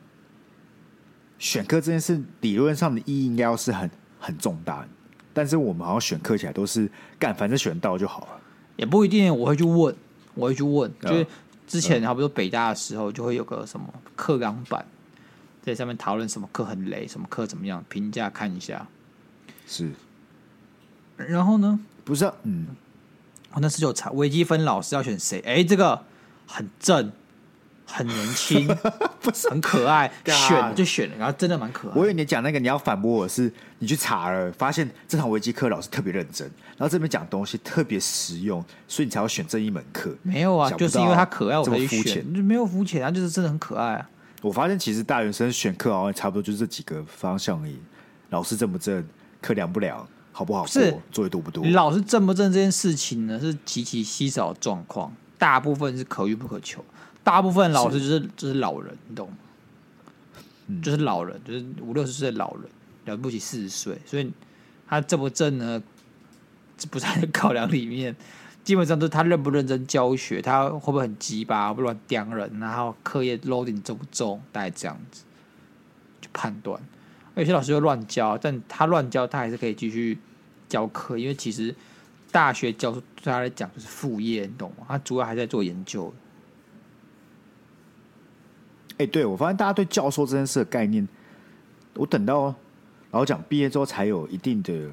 [1.38, 3.88] 选课这件事，理论上的意义应该要是很
[4.20, 4.84] 很重大，
[5.32, 8.28] 但是我们好像选课起来都是干，反正选到就好了。
[8.76, 9.96] 也不一定，我会去问，
[10.36, 11.28] 我会去问，嗯、就是
[11.68, 14.86] 之前，差不多北大的时候，就会有个什么课纲版。
[15.62, 18.86] 在上面讨论什么课很雷，什么课怎么样，评价看一下。
[19.66, 19.92] 是，
[21.16, 21.80] 然后呢？
[22.04, 22.68] 不是、啊，嗯，
[23.54, 25.40] 我那时就查微积分老师要选谁？
[25.46, 26.04] 哎，这个
[26.46, 27.14] 很正，
[27.86, 28.68] 很年轻，
[29.22, 31.94] 不是很可爱， 选就选了，然后真的蛮可爱。
[31.96, 40.16] 我以为你讲那个你要反驳我是，你去查了，发现这堂微积课老师特别认真，然后这边讲东西特别实用，所以你才要选这一门课。
[40.24, 44.10] 没有啊，就是因为他可爱，我才去选，就没有肤浅，他就是真的很可爱啊。
[44.42, 47.80] 我发现其实大学生选课好像差不多就是这几个方向而已。
[48.30, 49.06] 老师正不正，
[49.42, 51.64] 课凉不凉，好不好过，是作业多不多？
[51.68, 56.84] 老师正不正这件事情呢，是极其稀少的状况，大部分是可遇不可求。
[57.24, 59.38] 大部分老师就是是就是老人，你懂吗？
[60.68, 62.64] 嗯、就是老人，就是五六十岁的老人，
[63.06, 64.32] 了不起四十岁，所以
[64.88, 65.82] 他正不正呢？
[66.78, 68.16] 这不在考量里面。
[68.64, 75.24] 基本上都是他认不认真教学，他会不会很鸡巴，不乱刁人，然后课业 loading 重不重，大概这样子
[76.22, 76.82] 去判断。
[77.36, 80.18] 有些老师会乱教，但他乱教，他还是可以继续
[80.70, 81.76] 教课，因为其实
[82.32, 84.86] 大学教授对他来讲就是副业，你懂吗？
[84.88, 86.14] 他主要还在做研究。
[89.04, 91.06] 哎、欸，对，我发现大家对教授这件事的概念，
[91.96, 92.56] 我等到
[93.12, 94.90] 老讲毕业之后才有一定的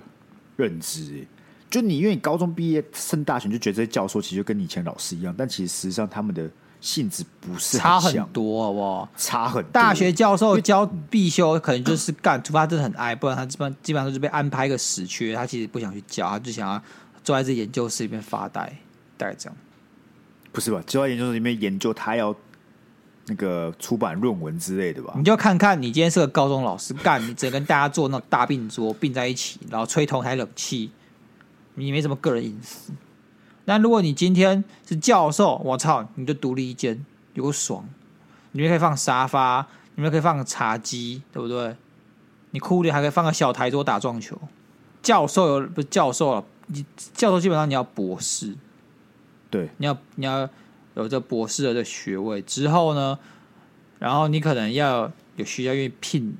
[0.56, 1.24] 认知。
[1.70, 9.08] 就你因为你高中毕业升大学，就觉得这些教授其实就跟你以前老师一样，但其实实际上他们的性质不是很差很多，好不好？
[9.16, 9.70] 差很多。
[9.70, 16.82] 大学教授教必修可能就是干，除非他真的很爱，不然他基本基本上都是被安排一个死缺，他其实不想去教，他就想要
[17.22, 18.76] 坐在这研究室里面发呆，
[19.16, 19.56] 大概这样。
[20.50, 20.82] 不是吧？
[20.84, 22.34] 坐在研究室里面研究，他要
[23.30, 25.14] 那个出版论文之类的吧？
[25.16, 30.90] 你就看看你今天是个高中老师，干，你只能跟大家坐那大病桌并在一起，然后吹同台冷气。
[31.74, 32.92] 你没什么个人隐私，
[33.64, 37.88] 那如果你今天是教授，我操，你就独立一间，有个爽，
[38.52, 39.60] 里面可以放沙发，
[39.94, 41.76] 里面可以放个茶几，对不对？
[42.50, 44.36] 你酷点还可以放个小台桌打撞球。
[45.00, 48.54] 教授有不是教授了，你教授基本上你要博士，
[49.48, 50.50] 对，你要你要
[50.94, 53.18] 有这博士的这学位之后呢，
[53.98, 56.34] 然后你可能要有学校愿意聘你，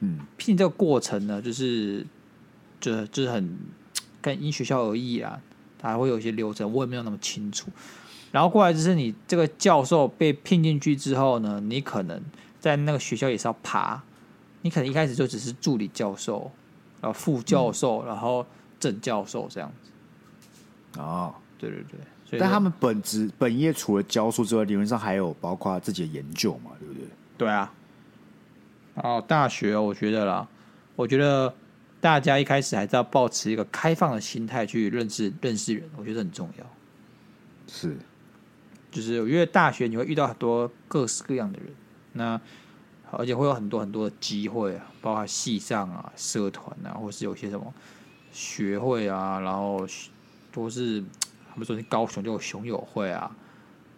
[0.00, 2.06] 嗯，聘这个过程呢，就是
[2.80, 3.56] 就就是很。
[4.22, 5.40] 跟因学校而异啊，
[5.78, 7.68] 它还会有一些流程，我也没有那么清楚。
[8.32, 12.20] 然后过来就是你这个教授被聘进去之后呢，你可能
[12.58, 14.02] 在那个学校也是要爬，
[14.62, 16.50] 你可能一开始就只是助理教授，
[17.00, 18.44] 然后副教授，嗯、然后
[18.80, 21.00] 正教授这样子。
[21.00, 22.00] 哦，对对对，
[22.32, 27.02] 但他们本职本业除了教书之外，理论上还有包括自己的研究嘛，对不对？
[27.38, 27.72] 对啊。
[28.94, 30.48] 哦，大学我觉得啦，
[30.94, 31.54] 我觉得。
[31.98, 36.64] 大家一开始还是要保持一个开放的心态去认识认识人，我觉得很重要。
[37.66, 37.96] 是，
[38.92, 41.68] 就是因为大学你会遇到很多各式各样的人，
[42.12, 42.40] 那
[43.10, 47.74] 而且会有很多很多的机会啊，包括系上啊、社团啊，或是有些什么
[48.30, 49.84] 学会啊，然后
[50.52, 51.02] 都是
[51.56, 53.34] 他们说你高雄就有熊友会啊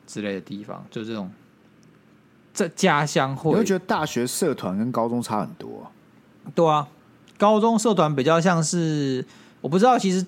[0.06, 1.28] 之类的地方，就这种
[2.52, 3.50] 在家乡会。
[3.50, 5.90] 你会觉得大学社团跟高中差很多啊？
[6.54, 6.88] 对啊。
[7.36, 9.24] 高中社团比较像是，
[9.60, 10.24] 我不知道，其实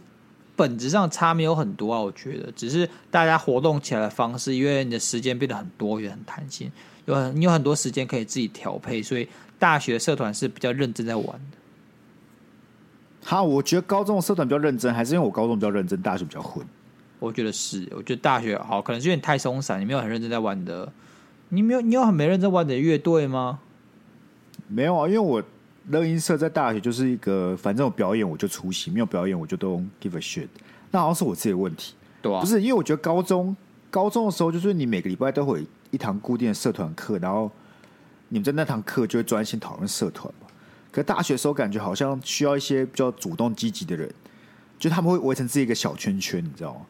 [0.56, 2.00] 本质上差没有很多啊。
[2.00, 6.70] 我觉得只是大家活动起来的方式，因为你的时间变得很多元、很弹性，
[7.06, 11.56] 有很你有很多时间可以自己调配，所以大学社团是比较认真在玩的。
[13.24, 16.64] 好，我觉得高中的社团比较认真，还是因为我高中比较认真，大学比较混。
[17.20, 20.92] 我觉得是，我觉得大学好，可能是因为你太松散，你没有很认真在玩的。
[21.50, 23.60] 你没有，你有很没认真玩的乐队吗？
[24.66, 25.40] 没有啊，因为我。
[25.88, 30.46] 乐音社在大学就是一个，反正有表演我就出席，没有表演我就都 give a shit。
[30.90, 33.56] 那好像是我自己的问题，对啊，不是因为我觉得高中
[33.90, 37.50] 高中的时候，就是你每个礼拜都会有一堂固定的社团课，然后
[38.28, 40.46] 你们在那堂课就会专心讨论社团嘛。
[40.92, 44.08] 可大学的时候感觉好像需要一些比较主动积极的人，
[44.78, 46.80] 就他们会围成自己一个小圈圈，你知道吗？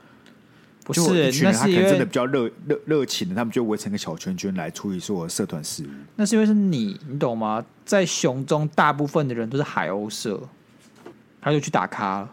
[0.92, 5.86] 不是，那是因为真的比较热热热情的，他们就围成个小圈圈来处理所有社团事务。
[6.16, 7.64] 那是因为是你，你懂吗？
[7.84, 10.40] 在熊中，大部分的人都是海鸥社，
[11.40, 12.30] 他就去打卡了。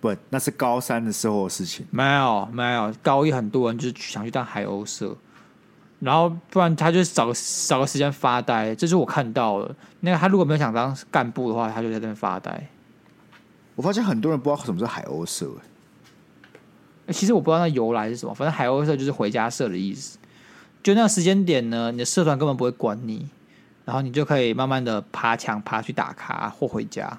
[0.00, 1.86] 不，那是高三的时候的事情。
[1.90, 5.16] 没有，没有，高一很多人就是想去当海鸥社，
[6.00, 7.34] 然后不然他就找个
[7.68, 8.74] 找个时间发呆。
[8.74, 9.74] 这是我看到了。
[10.00, 12.68] 那个他如果没有想当干部的话，他就在那边发呆。
[13.76, 15.48] 我发现很多人不知道什么是海鸥社。
[17.08, 20.18] 其实我不知道那由来是什么，反正海鸥社就是回家社的意思。
[20.82, 23.28] 就那个时间点呢，你的社团根本不会管你，
[23.84, 27.18] 然后你就可以慢慢的爬墙爬去打卡或回家。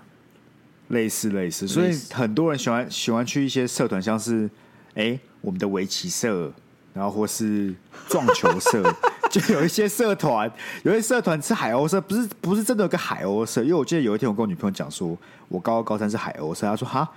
[0.89, 4.50] 类似类似，所以很多人喜欢喜欢去一些社团，像是
[4.96, 6.52] 哎我们的围棋社，
[6.93, 7.74] 然后或是
[8.10, 8.84] 撞球社，
[9.32, 10.52] 就有一些社团，
[10.84, 15.17] 有一些社团是海鸥社，不是不是真的有个海鸥社，因为我记得有一天我跟我女朋友讲说，
[15.48, 17.10] 我高二高三是海鸥社，她说哈。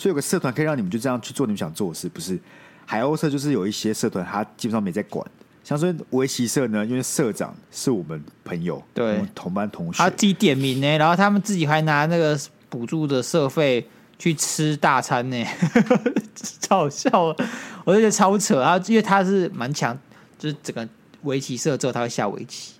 [0.00, 2.40] 所以有个社团可以让你们就这样去做你们想做的事，不是？
[2.86, 5.22] 海鸥社就是有一些社团，他基本上没在管。
[5.62, 12.34] 像说围棋社呢，因为社长是我们朋友，对，我们同班同学，他自己点名呢，然后他们自己还拿那个
[12.70, 13.86] 补助的社费
[14.18, 15.44] 去吃大餐呢，
[16.62, 17.36] 超好笑，
[17.84, 18.82] 我就觉得超扯啊！
[18.86, 19.96] 因为他是蛮强，
[20.38, 20.88] 就是整个
[21.24, 22.72] 围棋社之后他会下围棋。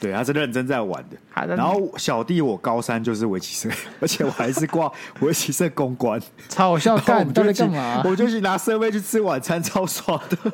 [0.00, 1.16] 对，他是认真在玩的。
[1.54, 3.68] 然后小弟我高三就是围棋社，
[4.00, 6.96] 而且我还是挂 围棋社公关，超好笑。
[6.98, 8.02] 干，我们都在干嘛？
[8.06, 10.36] 我就去拿设备去吃晚餐，超爽的。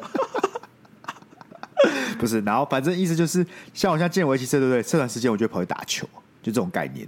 [2.18, 4.82] 不是，然后反正意思就是，像我现在进围棋社，对不对？
[4.82, 6.04] 社团时间我就跑去打球，
[6.42, 7.06] 就这种概念。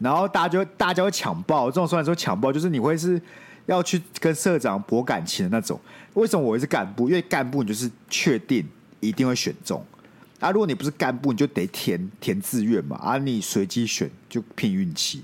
[0.00, 3.20] 然后大家就大家会抢报，这种虽然说抢报，就是你会是
[3.66, 5.78] 要去跟社长博感情的那种。
[6.14, 7.08] 为什么我会是干部？
[7.08, 8.66] 因为干部你就是确定
[8.98, 9.84] 一定会选中
[10.42, 10.50] 啊。
[10.50, 15.22] 如果你不是干部，你就得填填志愿嘛，啊，你随机选就拼运气，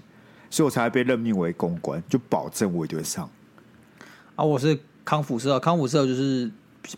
[0.49, 3.29] 所以我才会被任命为公关，就保证我一定会上。
[4.37, 6.51] 啊，我是康复社，康复社就是。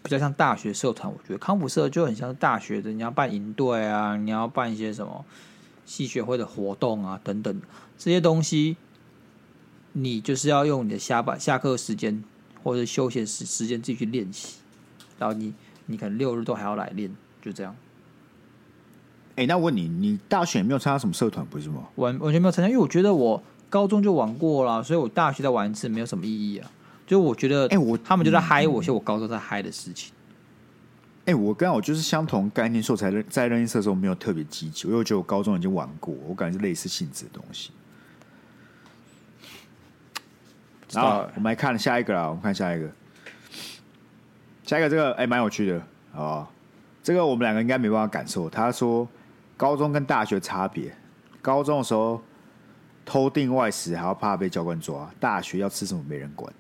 [0.05, 5.25] 比较像大学社团，我觉得康复社就很像大学的，你要办营队啊，你要办一些什么
[5.85, 7.61] 系学会的活动啊，等等
[7.99, 8.77] 这些东西，
[9.93, 12.23] 你就是要用你的下班下课时间
[12.63, 14.59] 或者休闲时时间自己去练习，
[15.19, 15.53] 然后你
[15.87, 17.75] 你可能六日都还要来练，就这样。
[19.41, 21.89] 哎、欸，那我问你，你大学也没有参加什么社团不是吗？
[21.95, 26.71] 完完全没有参加，因为我觉得我高中就玩过了，所以我大学再玩一次没有什么意义啊。
[27.07, 30.13] 就我觉得，哎，我他们就在嗨我，其实我高中在嗨的事情。
[31.25, 37.71] 哎，我跟我就是相同概念，所以才在热音社的时候没有特别积极，因为我觉得我高中已经玩过，我感觉是类似性质的东西。
[40.93, 42.91] 然后我们来看下一个啦，我们看下一个，
[44.65, 45.83] 下一个这个哎蛮有趣的
[46.15, 46.47] 啊，
[47.03, 48.51] 这个我们两个应该没办法感受。
[48.51, 49.09] 他说
[49.61, 50.91] 高中跟大学差别，
[51.43, 52.19] 高中的时候
[53.05, 56.51] 偷订外食还要怕被教官抓，大学要吃什么没人管。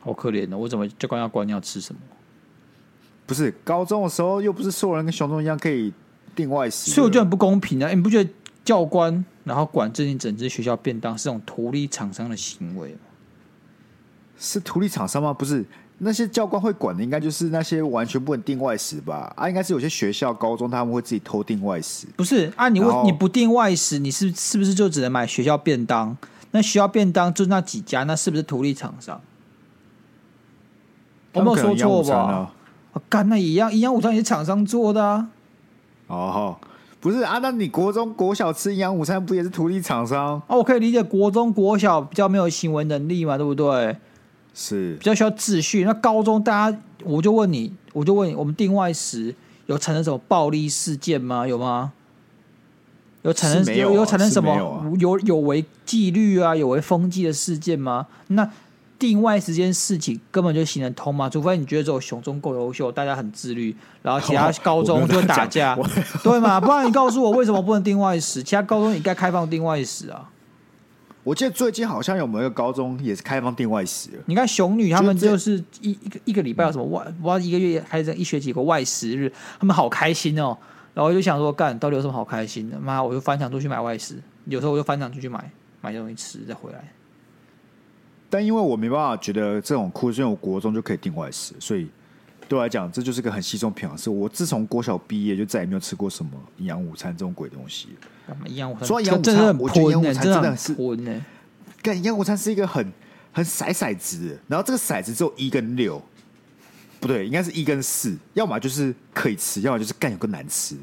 [0.00, 2.00] 好可怜的，我怎么教官要管你要吃什么？
[3.26, 5.90] 不是高中的时候，又不是所有人跟熊中一样可以
[6.36, 7.88] 订外食，所以我觉得很不公平啊！
[7.88, 8.30] 你不觉得
[8.62, 13.00] 教官然后管制定整支学校便当是这种图利厂商的行为吗？
[14.36, 15.32] 是图利厂商吗？
[15.32, 15.64] 不是，
[15.98, 19.32] 那些教官会管的，应该就是那些完全不能定外食吧？
[19.36, 22.06] 啊，应该是有些学校高中他们会自己偷定外食。
[22.16, 26.16] 不是啊，你问你不定外食，你是是不是就只能买学校便当？
[26.52, 29.20] 那学校便当就那几家，那是不是图利厂商？
[31.32, 32.52] 我没有说错吧？
[33.08, 35.28] 干、啊、那一样，营养午餐也是厂商做的啊。
[36.06, 36.56] 哦，
[37.00, 40.40] 不是啊，那你国中国小吃营养午餐不也是图利厂商？
[40.46, 43.96] 啊，我可以理解国中国小比较没有行为能力嘛，对不对？
[44.60, 45.84] 是比较需要秩序。
[45.84, 49.32] 那高中大家，我就问你，我就问你，我们定外时
[49.66, 51.46] 有产生什么暴力事件吗？
[51.46, 51.92] 有吗？
[53.22, 58.08] 有产生有、啊、有产生什么有有违纪律啊，有违风纪的事件吗？
[58.26, 58.50] 那？
[58.98, 65.78] 定外时间事情根本就行得通嘛，除非你觉得这种熊中够优秀，大家很自律，然后其他 高中就会打架，
[66.24, 66.60] 对吗？
[66.60, 68.42] 不然你告诉我为什么不能定外时？
[68.42, 70.28] 其他高中也该开放定外时啊？
[71.28, 74.08] 我记得最近好像有没有一个高中也是开放订外食？
[74.24, 80.56] 你看熊女他们就是一一个一个礼拜有什么外，不知道一个月还是一学期有个外食日，他们好开心哦。
[80.94, 82.80] 然后我就想说，干到底有什么好开心的？
[82.80, 86.82] 妈，我就翻墙出去买外食，有时候我就翻墙出去买买些东西吃，再回来。
[88.30, 91.86] 但因为我没办法觉得这种酷，因为我国中就可以订外食，所以
[92.48, 94.08] 对我来讲，这就是个很稀松平常的事。
[94.08, 97.88] 我自从国小毕业，就再也没有吃过什么营养午餐这种鬼东西。
[98.46, 101.24] 营养午餐，说营养午餐，我觉得营养午餐真的是昏呢。
[101.82, 102.90] 干营养午餐是一个很
[103.32, 106.02] 很骰骰子，然后这个骰子只有一跟六，
[106.98, 110.82] 不对，应该是一跟四，要么就是可以吃，要么就是干有个难吃的。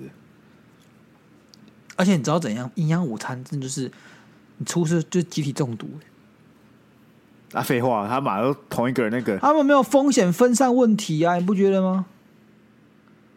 [1.95, 2.69] 而且你知道怎样？
[2.75, 3.91] 营养午餐真的就是
[4.58, 5.89] 你出事就集体中毒。
[7.55, 12.05] 啊，废话，他马上都同一个人那个，他们没有风险分散问题啊，你不觉得吗？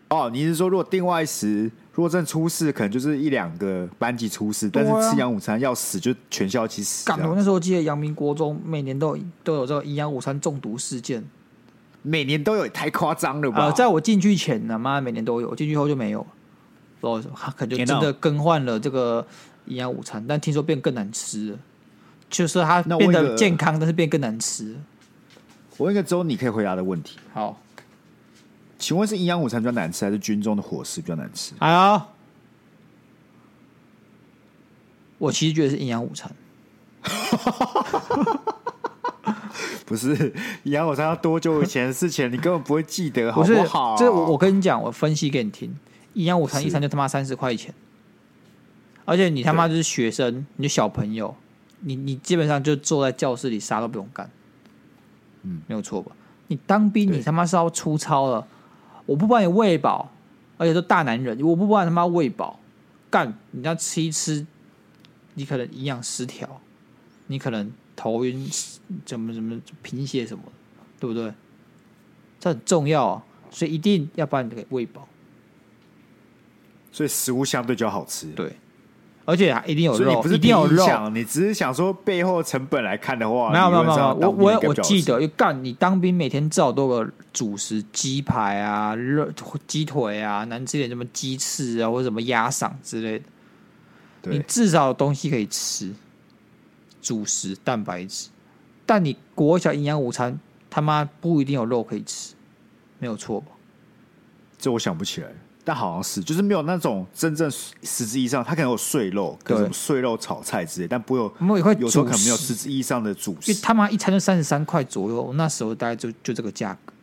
[0.09, 7.07] 哦，你是说如果定外食，如果真的出事，可能就是一两个班级出事，啊、但是吃营养午餐要死就全校一起死。
[7.07, 11.23] 干，我那时候记得阳明国中每年都有都有这个营养午餐中毒事件，
[12.03, 13.67] 每年都有，太夸张了吧？
[13.67, 16.27] 呃、在我进去前呢，妈每年都有，进去后就没有，
[17.01, 19.25] 不知道可能就真的更换了这个
[19.67, 21.59] 营养午餐，但听说变更难吃了。
[22.31, 24.77] 就是它变得健康，但是变更难吃。
[25.77, 27.19] 我问一个周你可以回答的问题。
[27.33, 27.61] 好，
[28.79, 31.55] 请问是营养午餐比较难吃，还是军中的伙食比较难吃？
[31.59, 32.07] 哎呀，
[35.19, 36.31] 我其实觉得是营养午餐。
[39.87, 40.15] 不是
[40.65, 42.31] 营养午餐要多久以前的事情？
[42.31, 43.97] 你根本不会记得， 好不好？
[43.97, 45.75] 这我跟你讲，我分析给你听。
[46.15, 47.73] 营养午餐一餐就他妈三十块钱，
[49.05, 51.35] 而且你他妈就是学生，你就小朋友。
[51.81, 54.31] 你你基本上就坐在教室里啥都不用干，
[55.43, 56.13] 嗯，没有错吧？
[56.49, 58.47] 你当兵，你他妈是要出操了，
[59.07, 60.11] 我不帮你喂饱，
[60.57, 62.59] 而且都大男人，我不帮你他妈喂饱，
[63.11, 64.47] 干，你要吃一吃，
[65.35, 66.61] 你可能营养失调，
[67.27, 68.51] 你可能头晕，
[69.05, 70.45] 怎么怎么贫血什么，
[70.99, 71.33] 对不对？
[72.41, 75.07] 这很重要啊，所以一定要把你给喂饱，
[76.91, 78.57] 所以食物相对较好吃，对。
[79.29, 80.87] 而且一定有肉，不是一定有肉。
[81.11, 84.15] 你只是想说背后成本来看的话，没有没有没有。
[84.23, 89.31] 我我我记得，干你当兵每天至少都有个主食，鸡排啊、肉
[89.67, 93.25] 鸡腿啊，难吃点什么鸡翅啊，或者什么鸭嗓之类的。
[94.31, 95.93] 你至少有东西可以吃，
[97.03, 98.31] 主食、蛋白质。
[98.87, 102.35] 但你国小营养午餐他妈不一定有肉可以吃，
[102.99, 103.49] 没有错吧？
[104.59, 105.29] 这我想不起来，
[105.69, 113.53] 但好像是，就是没有那种真正实质意义上，它可能有碎肉，跟什么碎肉炒菜之类，但不会有，没有会有时候可能没有实质意义上的主食。
[113.53, 116.95] 因为他妈一餐就三十三块左右，那时候大概就就这个价格。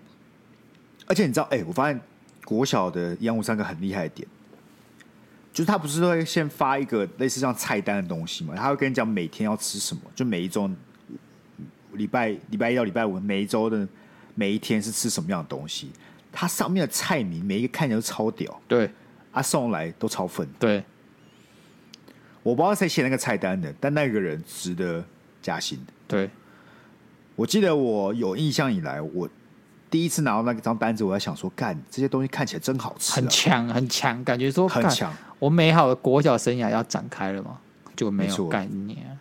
[1.06, 2.02] 而且你知道，哎、欸，我发现
[2.44, 4.28] 国小的营养午餐个很厉害的点，
[5.54, 8.56] 就是他不是会先发一个类似像菜单的东西嘛？
[8.56, 10.68] 他会跟你讲每天要吃什么，就每一周
[11.94, 13.88] 礼拜礼拜一到礼拜五每一周的
[14.34, 15.92] 每一天是吃什么样的东西。
[16.36, 18.92] 它上面的菜名每一个看起来都超屌，对，
[19.32, 20.84] 啊送来都超粉，对。
[22.44, 25.04] 我不知道谁写那个菜单的，但那个人值得
[25.42, 25.80] 加薪。
[26.08, 26.30] 对，
[27.36, 29.28] 我记得我有印象以来，我
[29.90, 35.12] 第一次拿到那张单子，我在想说，干这些东西看起来真好吃，啊，很强很强，感觉说很强。
[35.40, 37.58] 我美好的国小生涯要展开了吗？
[37.96, 39.18] 就没有概念。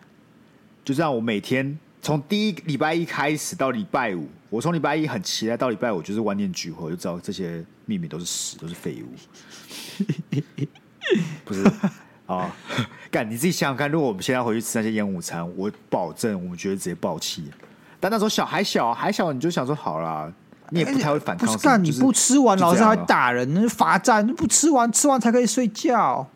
[0.84, 1.78] 就这样，我每天。
[2.04, 9.08] 从第一礼拜一开始到礼拜五，我从礼拜一很期待到礼拜五就是万念俱灰，我就知道这些秘密都是屎，都是废物。
[11.46, 11.64] 不是
[12.26, 12.54] 啊，
[13.10, 17.50] 干你自己想想看，如果我们现在回去吃那些烟午餐，我保证我们觉得直接爆气。
[17.98, 20.30] 但那时候小孩小还小，你就想说好啦，
[20.68, 21.48] 你也不太会反抗。
[21.48, 26.28] 欸、不是干你不吃完，老师还打人，那罚站，不吃完吃完才可以睡觉，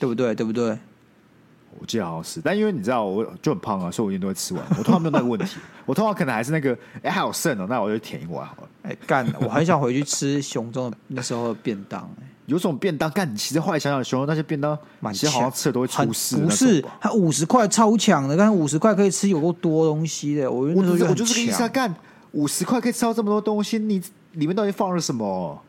[0.00, 0.34] 对不对？
[0.34, 0.76] 对不对？
[1.78, 4.62] 我记得好像是，但因为你知道，我就很胖啊，所以我一定都会吃完。
[4.78, 8.68] 我通常没有那个问题， 我通常可能还是那个，哎、欸，还有剩哦，那我就舔一碗好了。
[8.82, 12.22] 哎、欸，干，我很想回去吃熊中的那时候的便当、欸。
[12.22, 14.78] 哎，有种便当，干，你其实后来想想，熊中那些便当，
[15.12, 16.36] 其实好像吃的都会出事。
[16.36, 20.50] 不是，他五十块超强的，干五十块可以吃有够多东西的。
[20.50, 21.94] 我那时候就我就是个意思啊，干
[22.32, 24.00] 五十块可以吃到这么多东西，你
[24.32, 25.60] 里面到底放了什么？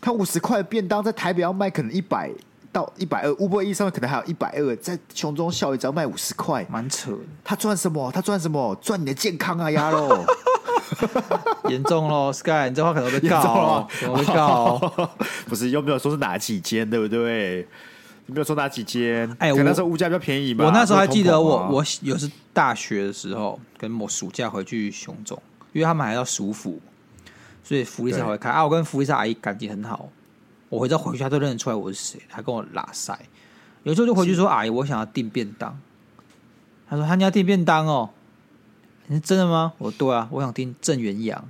[0.00, 2.30] 他五十块便当在台北要卖可能一百。
[2.76, 7.18] 到一百二，Uber Eats 上面可能还有一百二，在熊中校园只要卖五十块，蛮扯的。
[7.42, 8.12] 他赚什么？
[8.12, 8.76] 他赚什么？
[8.82, 10.22] 赚你的健康啊，鸭肉！
[11.70, 15.10] 严重喽，Sky，你这话可能会被告哦，可能会告哦。
[15.48, 17.66] 不是，又没有说是哪几间，对不对？
[18.26, 19.34] 没有说哪几间。
[19.38, 20.66] 哎，我那时候物价比较便宜嘛。
[20.66, 25.40] 我那时候还记得我，我我有是大学的时候，跟我暑假回去熊中，
[25.72, 26.78] 因为他们还要暑辅，
[27.64, 28.62] 所以福利社会开啊。
[28.62, 30.10] 我跟福利社阿姨感情很好。
[30.68, 33.18] 我回家回去，他都认得出来我是谁，他跟我拉塞。
[33.84, 35.78] 有时候就回去说：“阿姨，我想要订便当。”
[36.88, 38.10] 他说：“他你要订便当哦？
[39.06, 41.48] 你是真的吗？”我说：“对啊，我想订郑元阳。”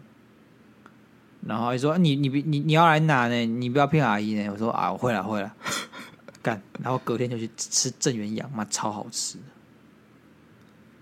[1.47, 3.47] 然后他说：“你你你你要来拿呢？
[3.47, 5.55] 你不要骗阿姨呢。”我说：“啊，我会了会了。
[6.43, 9.45] ”干，然后隔天就去吃郑元阳，妈超好吃的。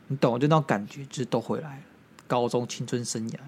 [0.06, 0.38] 你懂？
[0.38, 1.82] 就那种感觉，就是都回来了。
[2.28, 3.38] 高中青春生涯，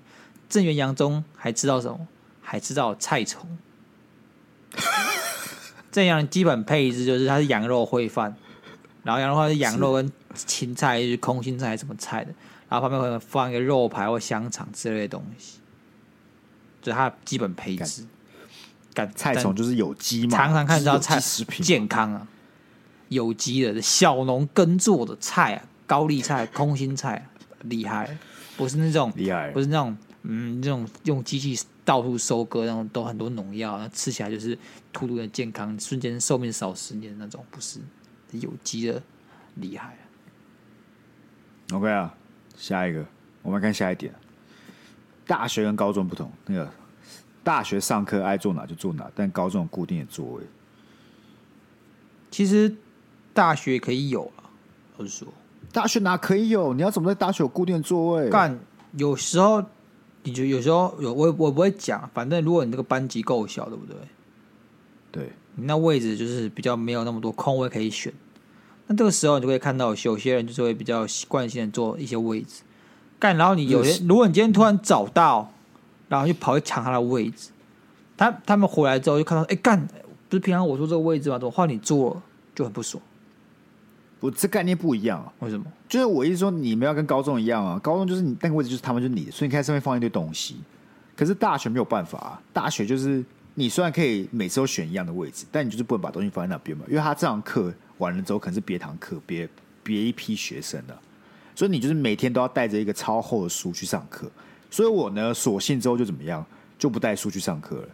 [0.49, 2.09] 郑元阳中还知道什么？
[2.43, 3.57] 还知道菜虫。
[5.97, 8.37] 这样基本配置就是它是羊肉烩饭，
[9.03, 12.35] 然后羊肉饭是羊肉跟青菜，是空心菜什么菜的，
[12.69, 15.59] 然后旁边可能放一个肉排或香肠之类的东西，
[16.83, 18.05] 就是它的基本配置。
[18.93, 22.29] 干菜虫就是有机嘛，常常看到菜食品健康啊，
[23.09, 27.27] 有机的小农耕作的菜啊，高丽菜、空心菜
[27.63, 28.19] 厉害，
[28.59, 31.59] 不是那种厉害，不是那种嗯，那种用机器。
[31.87, 34.59] 到处收割，然后都很多农药，然后吃起来就是
[34.93, 37.79] 突突的健康，瞬间寿命少十年那种，不是
[38.33, 39.01] 有机的
[39.55, 40.03] 厉害啊。
[41.77, 42.13] OK 啊，
[42.57, 43.07] 下一个，
[43.41, 44.13] 我们看下一点。
[45.29, 46.69] 大学跟高中不同，那个
[47.45, 50.43] 大学上课爱坐哪就坐哪，但高中有固定的座位。
[52.33, 52.75] 其实
[53.33, 54.51] 大学可以有啊，
[54.97, 55.29] 我是说，
[55.73, 56.75] 大学哪可以有？
[56.75, 58.29] 你要怎么在大学有固定的座位？
[58.29, 58.59] 干，
[58.95, 59.65] 有时候。
[60.27, 63.97] 你就有时候有我我不会讲，反正如果你这个班级够小，对不对？
[65.13, 68.13] 对，你那位置就是比较没有那么多空位可以选。
[68.89, 72.63] 那这个时候你就会看到有些人就是会比较习惯性的坐一些位置
[73.19, 75.53] 干，然后你有些如果你今天突然找到，
[76.09, 77.51] 然后就跑去抢他的位置，
[78.17, 79.89] 他他们回来之后就看到，哎干，
[80.29, 81.39] 不是平常我坐这个位置吗？
[81.39, 82.23] 怎么换你坐了，
[82.55, 83.03] 就很不爽。
[84.21, 85.33] 我这概念不一样啊？
[85.41, 85.65] 为什么？
[85.89, 87.79] 就是我意思说，你们要跟高中一样啊。
[87.79, 90.57] 高中就是你那个位置就是他们就是你的，所以你可以在上面放一堆东西。
[91.17, 92.43] 可是大学没有办法啊。
[92.53, 96.85] 大学就是你虽然可以每次都选一样的位置，但你就是不能把东西放在那边嘛。
[96.89, 99.49] 因为他这堂课完了之后，可能是别堂课，别
[99.83, 100.99] 别一批学生的，
[101.55, 104.31] 所以你就是每天都要带着一个超厚的书去上课。
[104.71, 106.45] 所以我呢，索性之后就怎么样，
[106.79, 107.89] 就不带书去上课了。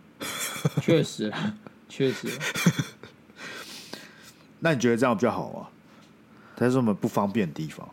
[0.80, 1.32] 确实，
[1.88, 2.28] 确实。
[4.58, 5.68] 那你觉得这样比较好吗？
[6.62, 7.88] 还是什么不方便的地方？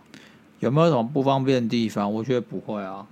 [0.60, 2.14] 有没有什么不方便的地方？
[2.14, 3.08] 我觉得不会啊。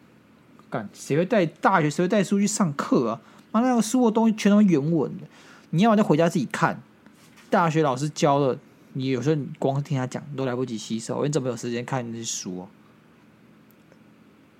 [0.69, 1.89] 干，谁会带大学？
[1.89, 3.21] 谁会带书去上课啊？
[3.51, 5.23] 妈，那个书的东西全都是原文的，
[5.69, 6.81] 你要么就回家自己看。
[7.49, 8.59] 大学老师教的
[8.91, 12.67] 你有时候你光听他讲都来不及吸收，你怎么有时间看那些书啊？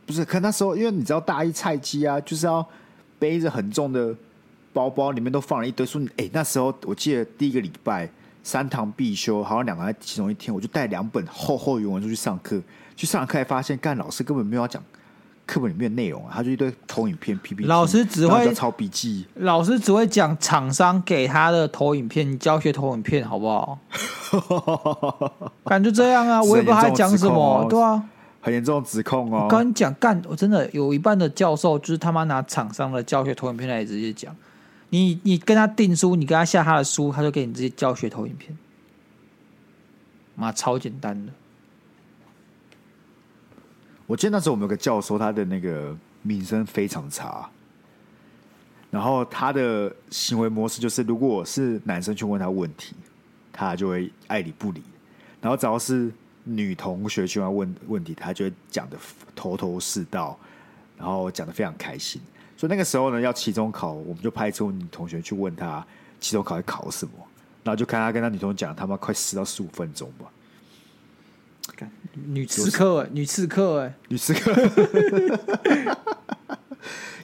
[0.05, 2.65] 不是，可那时候因为你知道大一菜鸡啊，就是要
[3.19, 4.15] 背着很重的
[4.71, 6.01] 包包，里面都放了一堆书。
[6.15, 8.09] 哎、欸，那时候我记得第一个礼拜
[8.47, 12.61] 三堂必修，好像两堂其中一天，我就带两本厚厚原文书去上课。
[12.95, 14.81] 去上课还发现，干老师根本没有要讲
[15.45, 23.77] 课本里面的内容啊，他就一堆投影片、PPT，老师只会抄笔记，老师只会讲厂商给他的投影片、教学投影片，好不好？
[25.67, 28.01] 感觉这样啊，我也不知道他讲什么，哦、对啊，
[28.39, 29.41] 很严重的指控哦。
[29.43, 34.33] 我跟你讲，干，我真的有一半的教授就是他妈拿厂商的教学投影片来直接讲，
[34.89, 38.57] 你你跟他订书，你跟他下他的书，他就给你这些教学投影片，
[40.35, 41.33] 妈超简单的。
[44.05, 47.49] 我记得那时候我们有个教授，他的那个名声非常差，
[48.89, 52.95] 然后他的行为模式就是，如果是男生去问他问题，
[53.51, 54.79] 他就会爱理不理；
[55.41, 56.09] 然后只要是
[56.45, 58.97] 女同学去问问问题，他就会讲的
[59.35, 60.39] 头头是道，
[60.97, 62.21] 然后讲的非常开心。
[62.57, 65.85] 所以那个时候呢，要期中考，我们就派出女同学去问他
[66.19, 67.11] 期中考会考什么，
[67.63, 70.25] 然后就看他跟他女同学讲，他妈快十到十五分钟吧。
[72.25, 74.51] 女刺客，女刺客， 哎，女刺客，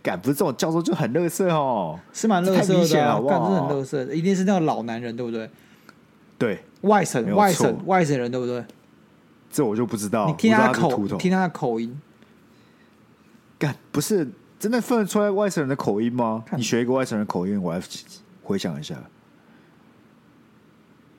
[0.03, 2.79] 敢不是这种教授就很乐色哦，是蛮乐色的？
[2.79, 5.49] 干是很乐色，一定是那种老男人，对不对？
[6.37, 8.63] 对，外省外省外省人，对不对？
[9.49, 10.27] 这我就不知道。
[10.27, 11.99] 你听他的口，听他的口音，
[13.57, 14.29] 干不是
[14.63, 16.41] 真的分得出来外省人的口音吗？
[16.55, 17.81] 你学一个外省人口音，我来
[18.41, 18.95] 回想一下。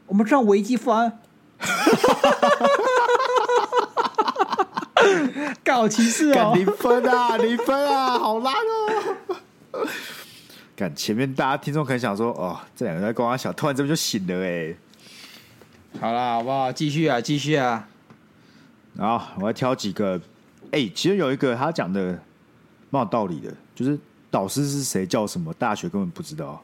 [0.07, 1.21] 我们上维基翻。
[5.63, 6.53] 搞歧视哦！
[6.55, 9.87] 零分啊，零分啊，好烂哦！
[10.75, 14.75] 看前面大家听众可能想说，哦，这两个在跟我想，突然这边就醒了哎。
[16.01, 16.73] 好啦，好不好？
[16.73, 17.87] 继续啊，继续啊。
[18.95, 20.19] 然后我要挑几个。
[20.71, 22.19] 哎，其实有一个他讲的
[22.95, 23.99] 蛮有道理的，就是
[24.31, 26.63] 导师是谁叫什么，大学根本不知道。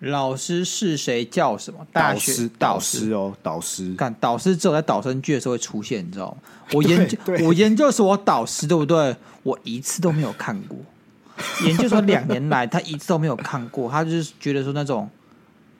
[0.00, 1.86] 老师是谁叫什么？
[1.92, 3.94] 大学导师，哦，导师。
[3.94, 6.36] 看导师只有在导生剧的时候会出现，你知道吗？
[6.74, 9.16] 我 研究我研究所导师对不对？
[9.42, 10.76] 我一次都没有看过。
[11.64, 13.90] 研究所两年来，他一次都没有看过。
[13.90, 15.08] 他就是觉得说那种，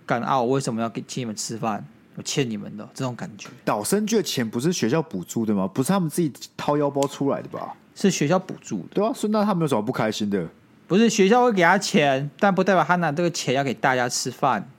[0.06, 1.84] 感啊，我为什么要给请你们吃饭？
[2.14, 3.50] 我欠你们的这种感觉。
[3.64, 5.66] 导生剧的钱不是学校补助的吗？
[5.66, 7.74] 不是他们自己掏腰包出来的吧？
[7.96, 8.88] 是学校补助的。
[8.94, 10.46] 对啊，所以那他们有什么不开心的？
[10.86, 14.70] 不是学校会给他钱，但不代表他拿这个钱要给大家吃饭。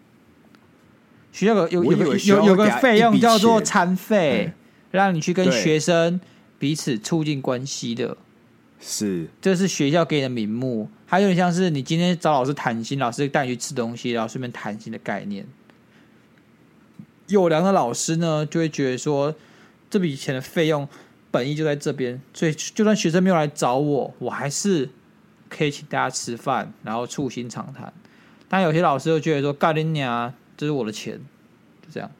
[1.33, 4.53] 学校有有有有有个费用叫做餐费，
[4.91, 6.21] 让你去跟学生
[6.57, 8.15] 彼此促进关系的。
[8.79, 15.45] 是，这是学校给你的名目，还有点像是你今天找老师谈心，老师带你去吃东西，然后顺便谈心的概念。
[17.27, 19.35] 有良的老师呢，就会觉得说
[19.89, 20.87] 这笔钱的费用
[21.37, 24.89] 本意就在这边，所以就算学生没有来找我，我还是。
[25.49, 27.93] 可以请大家吃饭，然后促膝长谈。
[28.49, 31.17] 但有些老师又觉得说：“干你娘，这是我的钱。”
[31.81, 32.11] 就这样。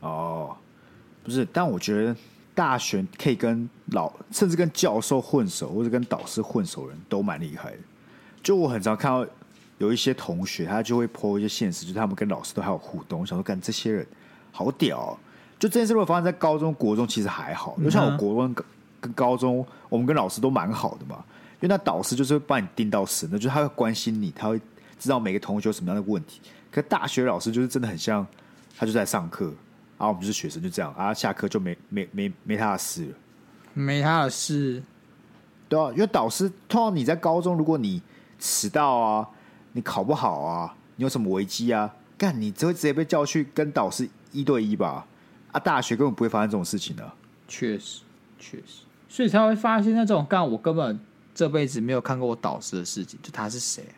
[0.00, 0.56] 哦，
[1.22, 2.16] 不是，但我觉得
[2.52, 7.78] 大学可以跟老，甚至跟教授混熟，或者跟导师混熟人都蛮厉害的。
[8.42, 9.24] 就我很常看到
[9.78, 13.20] 有一些同学，他就会 po 一些现实，就是他们跟老师都还有互动。
[13.20, 14.04] 我想说，干这些人
[14.50, 15.16] 好屌。
[15.58, 17.76] 就这件事如果发生在高中、国中，其实还好。
[17.82, 18.54] 就像我国中
[19.00, 21.24] 跟高中，我们跟老师都蛮好的嘛。
[21.58, 24.60] 因为那导师就是会帮你盯到死，那就是他会关心你，他会
[24.98, 26.42] 知道每个同学有什么样的问题。
[26.70, 28.26] 可大学老师就是真的很像，
[28.76, 29.50] 他就在上课，
[29.96, 33.14] 啊我们就是学生，就这样，啊，下课就没没没没他的事了，
[33.72, 34.82] 没他的事，
[35.70, 38.02] 对啊，因为导师通常你在高中，如果你
[38.38, 39.26] 迟到啊，
[39.72, 45.06] 你考不好啊，你有什么危机啊，干你只会直接被叫去跟导师一对一吧？
[45.56, 47.14] 啊，大学根本不会发生这种事情的啊。
[47.48, 48.02] 确实，
[48.38, 50.98] 确实，所以才会发现那种干我根本。
[51.34, 53.96] 这辈子没有看过我导师的事情，就他是谁啊？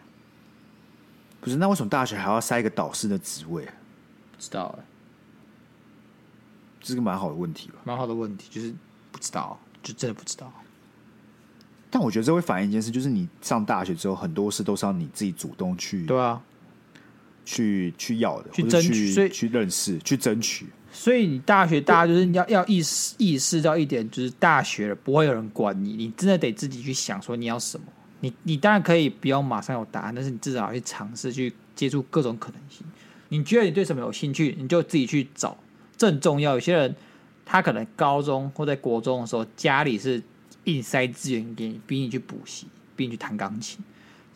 [1.41, 3.65] 不是，那为什么大学还要塞一个导师的职位？
[3.65, 4.85] 不知道哎，
[6.81, 7.77] 这是个蛮好的问题吧？
[7.85, 8.75] 蛮好的问题，就是
[9.13, 10.53] 不知道，就真的不知道。
[11.91, 16.43] 但我觉得这会反映一件事，就是你上大学之后，很多事都是要你自己主动去，对啊，
[17.45, 20.67] 去去要的，去争取，去认识，去争取。
[20.91, 27.86] 所以你大学，大家就是要要意识意识到一点，就是大学了不会有人管你，你真的得自己去想说你要什么。
[28.20, 32.84] 你你当然可以不要马上有答案，但是你至少要去尝试去接触各种可能性。
[33.28, 35.57] 你觉得你对什么有兴趣，你就自己去找。
[35.97, 36.55] 这很重要。
[36.55, 36.97] 有些人
[37.45, 40.22] 他可能高中或在国中的时候，家里是
[40.64, 42.66] 硬塞资源给你，逼你去补习，
[42.97, 43.78] 逼你去弹钢琴，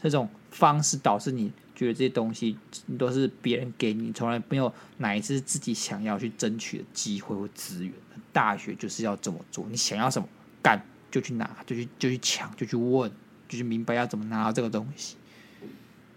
[0.02, 1.50] 这种方式导致你。
[1.82, 2.56] 觉得这些东西
[2.98, 7.92] 都是别人给你，从来没有哪一次自己想要去争取的机会或资源。
[8.32, 10.26] 大学就是要这么做，你想要什么
[10.62, 13.10] 干就去拿，就去就去抢，就去问，
[13.46, 15.16] 就去明白要怎么拿到这个东西。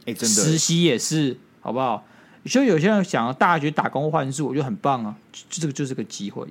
[0.05, 2.07] 哎、欸，真的，实习也是，好不好？
[2.45, 6.47] 所以有些人想要大学打工换宿，我觉得很棒啊，就这个就是个机会，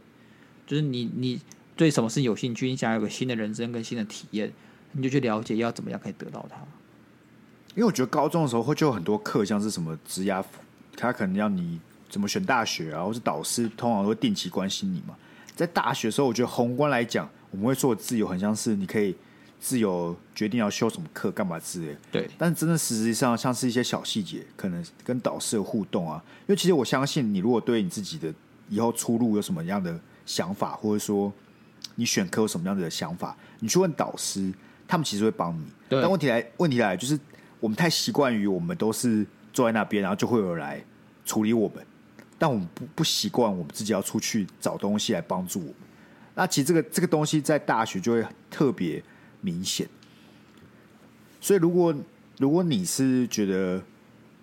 [0.67, 1.41] 就是你你
[1.77, 4.53] 对什么事有兴趣，你想要有个新的人生跟新的体验，
[4.93, 6.57] 你就去了解要怎么样可以得到它。
[7.75, 10.43] 因为我觉得高中的时候会就有很多课，像是什么职涯，
[10.97, 15.14] 他可能要你怎么选大学啊，或是导师通常都会定期关心你嘛。
[15.55, 19.14] 在大学的时候，我觉得宏观来讲，我们会说的自由很像是你可以。
[19.61, 22.29] 自由决定要修什么课干嘛之类，对。
[22.37, 26.22] 但是真的实际上，像是一些小细节，可能跟导师的互动啊。
[26.41, 28.31] 因为其实我相信，你如果对你自己的
[28.68, 31.33] 以后出路有什么样的想法，或者说
[31.95, 34.53] 你选课有什么样的想法，你去问导师，
[34.87, 35.64] 他们其实会帮你。
[35.89, 35.99] 对。
[36.03, 37.18] 但问题来，问题来就是
[37.65, 40.85] 我们太习惯于我们都是坐在那边，然后就会有人来
[41.25, 41.87] 处理我们。
[42.39, 45.75] 但我们不不习惯，我们自己要出去找东西来帮助我们。
[46.35, 49.03] 那其实这个这个东西在大学就会特别。
[49.47, 49.87] 明显，
[51.39, 51.95] 所以如果
[52.39, 53.79] 如果你是觉得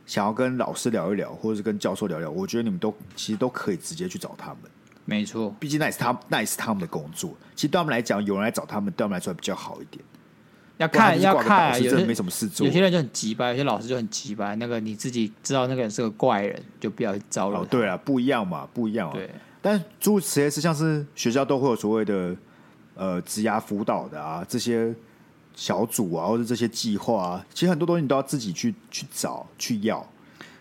[0.05, 4.59] 想要跟老师聊一聊，或者是跟教授聊聊，我觉得你们都其实都可以直接去找他们。
[5.05, 7.35] 没错，毕竟那也是他那也是他们的工作。
[7.55, 10.05] 其实对他们来讲，有人来找他们，对他们来说比较好一点。
[10.81, 14.55] 要看要看，有些没什么事做，有些人就很急掰，有些老师就很急掰。
[14.57, 17.59] 那个你自己知道，那个人是个怪人，就不要去招惹。
[17.59, 19.13] 哦，对啊，不一样嘛，不一样啊。
[19.13, 19.29] 对，
[19.61, 22.35] 但诸如此类是像是学校都会有所谓的。
[22.93, 24.93] 呃，职涯辅导的啊，这些
[25.55, 30.05] 小组啊，或者这些计划啊，其实很多东西你都要自己去去找去要，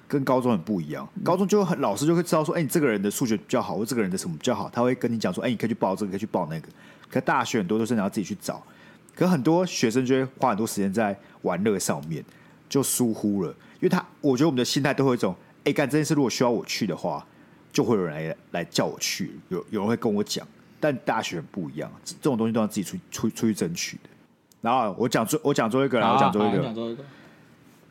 [0.09, 1.07] 跟高中很不一样。
[1.23, 6.69] 高中就很老师就会知道说，哎、欸，你这个人的数学比较好，或这个人的什么比较好，他会跟你讲说，哎、欸，你可以去报这个，可以去报那个。
[7.11, 8.63] 可大学很多都是你要自己去找，
[9.21, 12.25] 可很多学生就会花很多时间在玩乐上面，
[12.71, 13.51] 就疏忽了。
[13.75, 17.23] 因为他，我觉得我们的心态都会有一种，哎、欸，干这件事如果需要我去的话，
[17.71, 20.49] 就会有人来来叫我去，有有人会跟我讲。
[20.81, 24.09] 但大学不一样，这种东西都要自己出出出去争取的。
[24.63, 26.65] 然后我讲最我讲最后一个，然后我讲最后一个，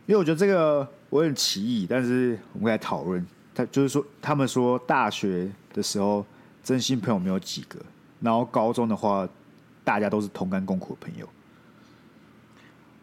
[0.08, 3.24] 因为我觉得这个我很奇异，但是我们来讨论。
[3.54, 6.26] 他就是说，他们说大学的时候
[6.64, 7.80] 真心朋友没有几个，
[8.20, 9.30] 然后高中的话，
[9.90, 11.28] 大家都是同甘共苦的朋友。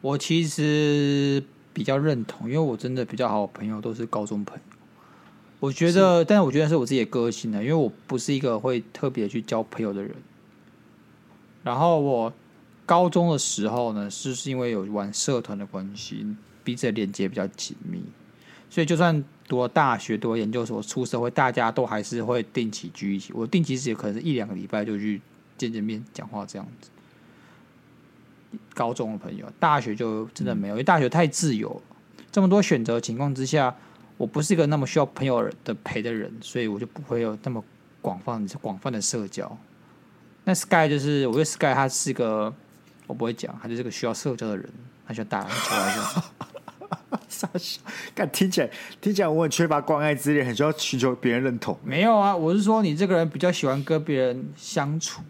[0.01, 4.63] 我其实比较认同，因为我真的比较好的朋友都是高中朋友。
[5.59, 10.15] 我觉得，但是我觉得是我自己的个性呢，因为我不是一个会特别去交朋友的人。
[11.65, 12.33] 然后我
[12.85, 16.25] 高中的时候呢，是是因为有玩社团的关系，
[16.63, 18.01] 彼此的连接比较紧密，
[18.71, 23.33] 所以就算读了大学、读了研究所、出社会，大家都还是会定期聚一起。
[23.33, 25.21] 我定期是也可能是一两个礼拜就去
[25.57, 26.91] 见见面、讲话这样子。
[28.75, 31.97] 高中的朋友，大学就真的没有，因为大学太自由了，
[32.31, 33.75] 这么多选择情况之下。
[34.19, 37.63] 我不是一个那么需要朋友的陪的人，所以我就不会有那么
[38.01, 39.59] 广泛、广泛的社交。
[40.45, 42.51] 那 Sky 就是，我觉得 Sky 他是个，
[43.07, 44.67] 我不会讲，他就是个需要社交的人，
[45.07, 46.25] 他喜欢打篮球来着。
[47.29, 47.79] 傻笑，
[48.15, 48.71] 看听起来
[49.03, 51.79] 听起来我很缺乏关爱之恋，很需要寻求别人认同。
[51.85, 55.21] 没有啊，我是说你这个人比较喜欢跟别人相处，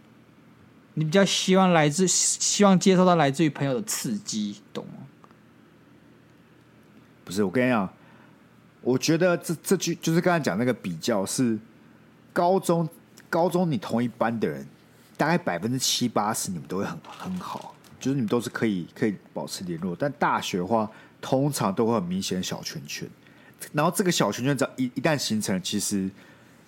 [0.99, 5.07] 你比较希望来自希望接受到来自于朋友的刺激，懂吗？
[7.23, 7.89] 不是，我跟你讲。
[8.81, 11.59] 我觉得这这句就是刚才讲那个比较是
[12.33, 12.89] 高中
[13.29, 14.67] 高中你同一班的人，
[15.19, 19.95] 大概百分之七八十你们都会很很好，就是你们都是可以可以保持联络。
[19.95, 20.89] 但大学的话，
[21.21, 23.07] 通常都会很明显小圈圈，
[23.73, 26.09] 然后这个小圈圈只要一一旦形成，其实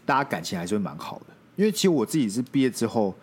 [0.05, 1.27] 大家感情还是会蛮好的。
[1.57, 3.17] 因为其实我自己是毕业之后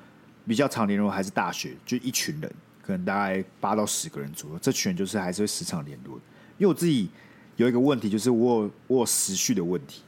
[0.47, 6.15] 比较常联络，还是大学就一群人，可能大概八到十个人左右，这群人就是还是会时常联络。
[6.57, 7.09] 因为我自己。
[7.57, 10.01] 有一个问题，就是我有我有时序的问题。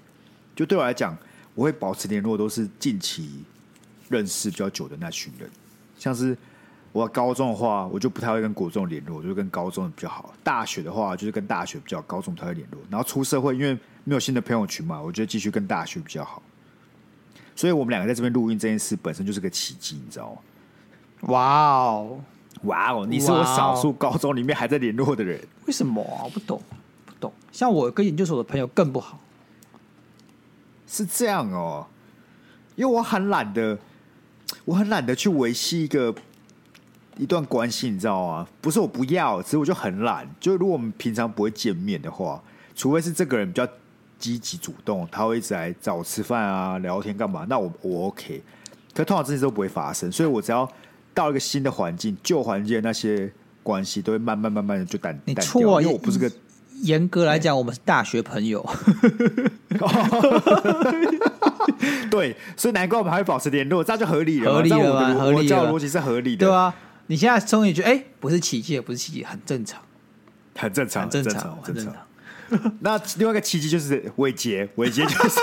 [0.54, 1.18] 就对我来讲，
[1.56, 3.42] 我会保持联络，都是近期
[4.10, 5.50] 认识比较久的那群人。
[5.98, 6.38] 像是
[6.92, 10.34] 我高中的话，我就不太会跟国中联络，我就跟高中的比较好。
[10.44, 12.82] 大学的话，就是跟大学比较，高中不太会联络。
[12.90, 13.74] 然后出社会，因为
[14.04, 16.44] 没有新的朋友群嘛，我觉得继续跟大学比较好。
[17.58, 20.38] 所以我们两个在这边录音这件事本身就是个奇迹，你知道吗？
[21.34, 21.42] 哇
[21.84, 22.22] 哦，
[22.64, 25.42] 哇哦，你是我少数高中里面还在联络的人。
[25.66, 26.24] 为什么啊？
[26.24, 26.62] 我不懂。
[27.04, 29.20] 不懂，像我跟研究所的朋友更不好，
[30.86, 31.88] 是这样哦，
[32.76, 33.76] 因为我很懒得，
[34.66, 36.14] 我很懒得去维系一个
[37.18, 38.48] 一段关系，你知道吗？
[38.62, 40.30] 不是我不要，只是我就很懒。
[40.40, 42.40] 就如果我们平常不会见面的话，
[42.76, 43.68] 除非是这个人比较
[44.18, 48.42] 积极主动，他会一直来找我吃饭啊、聊天干嘛，那我我 OK。
[48.94, 50.68] 可通常这些都不会发生，所以我只要
[51.14, 56.32] 到一个新的环境，旧环境的那些关系都会慢慢慢慢的就淡淡掉，因为我不是个。
[56.84, 58.64] 严格来讲，我们是大学朋友。
[62.12, 64.54] 对，所以难怪我们还会保持联络，这样就合理了。
[64.54, 65.14] 合理了吧？
[65.16, 66.76] 合理了，逻辑是合理的，对啊，
[67.08, 69.82] 你现在终于觉得，哎，不是奇迹，不是奇迹，很正常，
[70.56, 71.96] 很正常，很正常，很正常。
[72.82, 75.40] 那另外一个奇迹就是伟杰，伟杰就是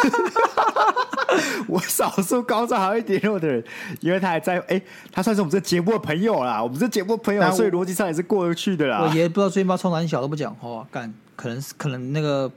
[1.66, 3.64] 我少数高中还会联络的人，
[4.00, 4.80] 因为他还在，哎，
[5.12, 9.02] 他算是我们这节目的朋友啦，我们这节目的朋友，所以逻辑上也是过得去的啦。
[9.02, 12.50] 我爷不知道最近把冲南小都不讲话，干，可能是可能那个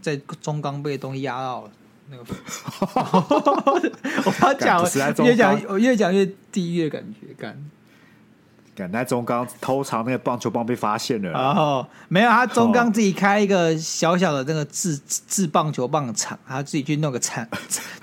[0.00, 1.70] 在中钢被东西压到了。
[2.08, 2.24] 那个，
[4.24, 4.80] 我怕讲，
[5.24, 7.60] 越讲我越讲越地狱的感觉，干。
[8.76, 14.96] 敢在中钢偷藏那个棒球棒被发现了，哦，没有，他中钢自己开一个小小的那个制
[15.26, 17.48] 制棒球棒厂，他自己去弄个产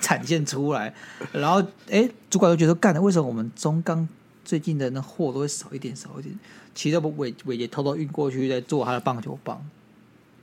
[0.02, 0.94] 产 线出来，
[1.32, 4.06] 然后哎，主管都觉得干的，为什么我们中钢
[4.44, 6.38] 最近的那货都会少一点少一点？
[6.74, 9.64] 其实不伟伟杰偷偷运过去在做他的棒球棒。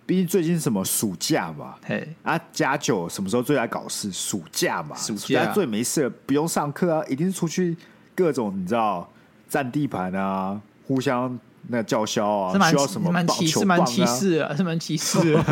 [0.06, 2.08] 毕竟最近什么暑假嘛，嘿。
[2.22, 4.10] 啊，加九什么时候最爱搞事？
[4.10, 7.76] 暑假嘛，暑假，最没事了，不用上课啊，一定是出去
[8.14, 9.08] 各种你知道
[9.50, 11.38] 占地盘啊，互相
[11.68, 13.84] 那叫嚣啊，需要什么棒球棒啊？
[13.84, 15.44] 是蛮歧视啊，是蛮歧视啊。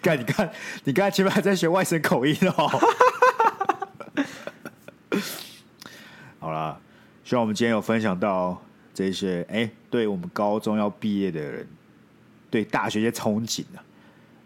[0.00, 0.48] 看， 你看，
[0.84, 2.68] 你刚才前面还在学外省口音哦。
[6.38, 6.78] 好了，
[7.24, 8.62] 希望我们今天有分享到
[8.94, 11.66] 这些，哎、欸，对我们高中要毕业的人。
[12.48, 13.82] 对大学一些憧憬啊，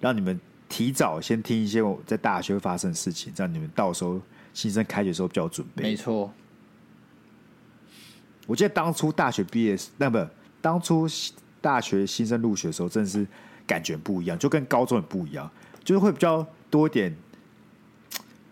[0.01, 0.41] 让你们
[0.71, 4.19] 提早先听一些我在大学会发生的事情，这样你们到时候
[4.55, 5.83] 新生开学的时候比较准备。
[5.83, 6.33] 没错，
[8.51, 10.29] 我记得当初大学毕业，那么
[10.61, 11.07] 当初
[11.61, 13.25] 大学新生入学的时候，真的是
[13.65, 15.49] 感觉不一样，就跟高中也不一样，
[15.85, 17.15] 就是会比较多一点，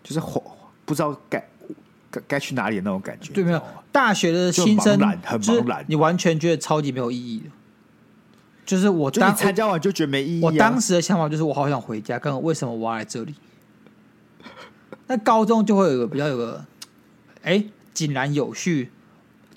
[0.01, 0.21] 就是
[0.85, 1.45] 不知道该
[2.09, 3.33] 该该去哪里的那种感觉。
[3.33, 7.49] 对，没有大学的新生很茫然，你完全觉得超级没有意义的。
[8.65, 10.45] 就是我当参加完就觉得没意义、啊。
[10.45, 13.35] 我当时的想法就是我好想回家，刚刚为什么我要来这里？
[15.07, 16.65] 那高中就会有个比较有个，
[17.41, 18.91] 哎，井然有序。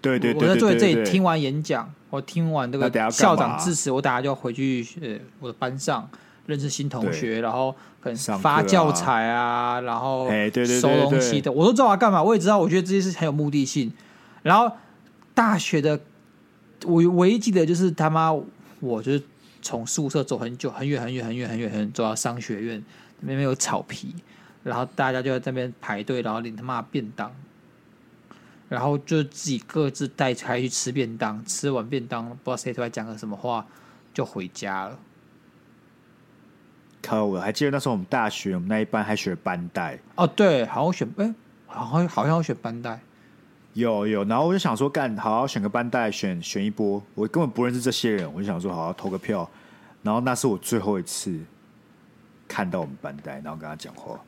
[0.03, 6.07] 对对对，对，我在坐在这里听完演讲，我听完这个校长致辞，我等下就要回去呃我的班上
[6.45, 10.29] 认识新同学，然后可能发教材啊，然后
[10.81, 12.23] 收东西的，我都知道我要干嘛。
[12.23, 13.91] 我也知道，我觉得这些是很有目的性。
[14.43, 14.71] 然后
[15.33, 15.99] 大学的，
[16.85, 18.35] 我唯一记得就是他妈。
[18.81, 19.23] 我就是
[19.61, 22.83] 从宿舍走很久，很远很远很远很远很远，走到商学院
[23.21, 24.13] 那边有草皮，
[24.65, 27.33] 然后大家就在那边排队，然后领他妈便当，
[28.73, 33.67] 然后就自己各自带开去吃便当，吃完便当不知道谁突然讲个什么话，
[34.15, 34.99] 就回家了。
[37.03, 41.35] 可我还记得那时候我们大学我们那一班还学班带哦，对，好像选哎，
[41.67, 42.99] 好像好像要选班带。
[43.75, 47.03] 有有，然后我就想说，干好好选个班带，选选一波。
[47.15, 49.47] 我根本不认识这些人，我就想说，好好投个票。
[50.03, 51.39] 然后那是我最后一次
[52.49, 54.19] 看到我们班带，然后跟他讲话。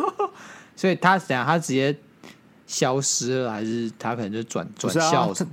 [0.76, 1.96] 所以他想他直接
[2.70, 5.52] 消失了，还是他可能就转转校什么？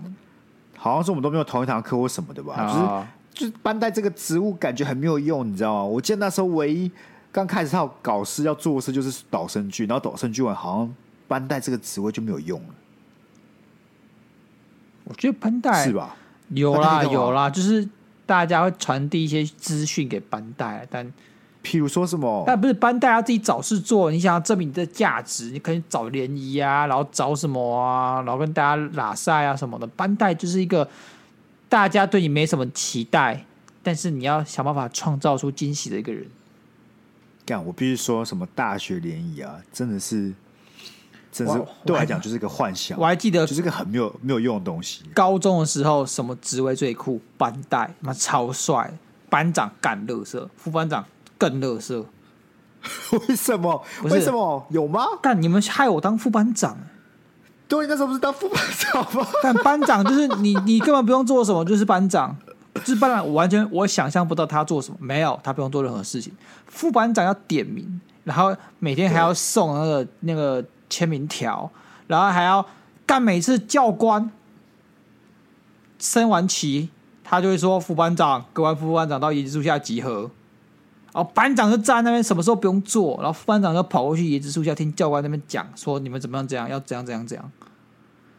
[0.76, 2.54] 好像是我们都没有同一堂课或什么的吧？
[2.54, 5.84] 啊、就是就是班带这个职务感觉很没有用，你知道吗？
[5.84, 6.92] 我记得那时候唯一
[7.32, 10.96] 刚开始他有搞事要做的事就是导生剧，然后导生剧完好像
[11.28, 12.70] 班带这个职位就没有用了。
[15.06, 16.16] 我觉得班带是吧？
[16.50, 17.90] 有啦有啦，就是
[18.28, 21.12] 大家会传递一些资讯给班带，但
[21.68, 22.46] 譬如说什么？
[22.48, 29.86] 但不是班带要自己找事做，你想要证明你的价值，你可以找联谊啊，然后找什么啊，然后跟大家拉赛啊什么的。
[29.86, 30.88] 班带就是一个
[31.68, 33.44] 大家对你没什么期待，
[33.84, 36.26] 但是你要想办法创造出惊喜的一个人。
[37.46, 40.34] 干，我必须说什么大学联谊啊，真的是。
[41.30, 41.54] 真是
[41.86, 42.98] 对我来讲就是一个幻想。
[42.98, 45.04] 我还记得，就是一个很没有没有用的东西。
[45.14, 47.22] 高中的时候，什么职位最酷？
[47.38, 48.92] 班带，妈超帅！
[49.30, 51.06] 班长干乐色，副班长
[51.38, 52.06] 更乐色。
[53.28, 53.84] 为什么？
[54.04, 55.06] 为什么有吗？
[55.22, 56.78] 但你们害我当副班长。
[57.68, 59.28] 对，那时候不是当副班长吗？
[59.44, 62.36] 但班长就是你，你根本不用做什么，就是班长，
[62.76, 63.26] 就是班长。
[63.26, 66.34] 我完全我想象不到他做什么，没有，他不用做任何事情。
[66.68, 70.64] 副班长要点名，然后每天还要送那个那个。
[70.90, 71.70] 签名条，
[72.08, 72.66] 然后还要
[73.06, 73.22] 干。
[73.22, 74.32] 每次教官
[76.00, 76.88] 升完旗，
[77.26, 80.32] 他就会说：“副班长，各位副班长到椰子树下集合。”
[81.18, 86.48] 然后班长就站在那边，什么时候不用做，然后副班长就跑过去椰子树下听教官那边讲，说：“你们怎么样？
[86.48, 86.70] 怎样？
[86.70, 87.04] 要怎样？
[87.04, 87.26] 怎样？
[87.26, 87.52] 怎样？”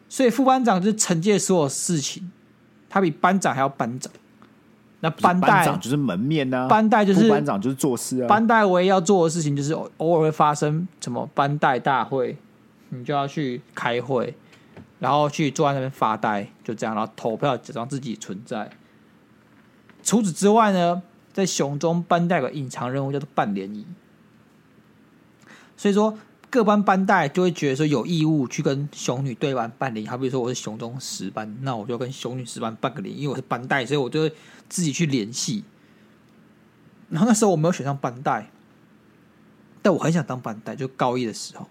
[0.08, 2.30] 所以副班长就是承接所有事情，
[2.88, 4.12] 他比班长还要班长。
[5.00, 8.28] 那班带长就是门面呢、啊，班带就是班长就是做事啊。
[8.28, 12.38] 班带唯一要做的事情就是偶尔会发生什么班带大会，
[12.90, 14.32] 你就要去开会，
[15.00, 18.70] 然后去坐在那边发呆，就这样，然后投票假装自己存在。
[20.00, 21.02] 除此之外呢，
[21.38, 23.86] 在雄中班代有个隐藏任务叫做办联谊，
[25.76, 26.18] 所以说
[26.50, 30.08] 各班班代就会觉得说有义务去跟雄女对班半联谊。
[30.08, 34.32] 好比如说我是雄中十班，那我就跟雄女十班半个联谊，因为我是班代，所以我就会
[34.68, 35.62] 自己去联系。
[37.08, 38.50] 然后那时候我没有选上班代，
[39.80, 41.68] 但我很想当班代，就高一的时候，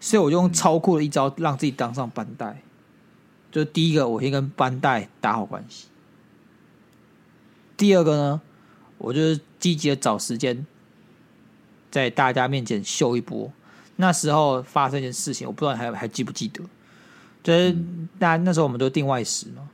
[0.00, 2.62] 所以我就用超酷的一招让自己当上班代。
[3.52, 5.88] 就第一个，我先跟班代打好关系。
[7.76, 8.40] 第二个呢，
[9.00, 10.64] 我就是积极的找时间，
[11.90, 13.50] 在大家面前秀一波。
[13.96, 16.62] 那时候发生一件事情，我不知道还还记不记得？
[17.42, 17.76] 就是
[18.18, 19.68] 那那时候我们都订外食嘛，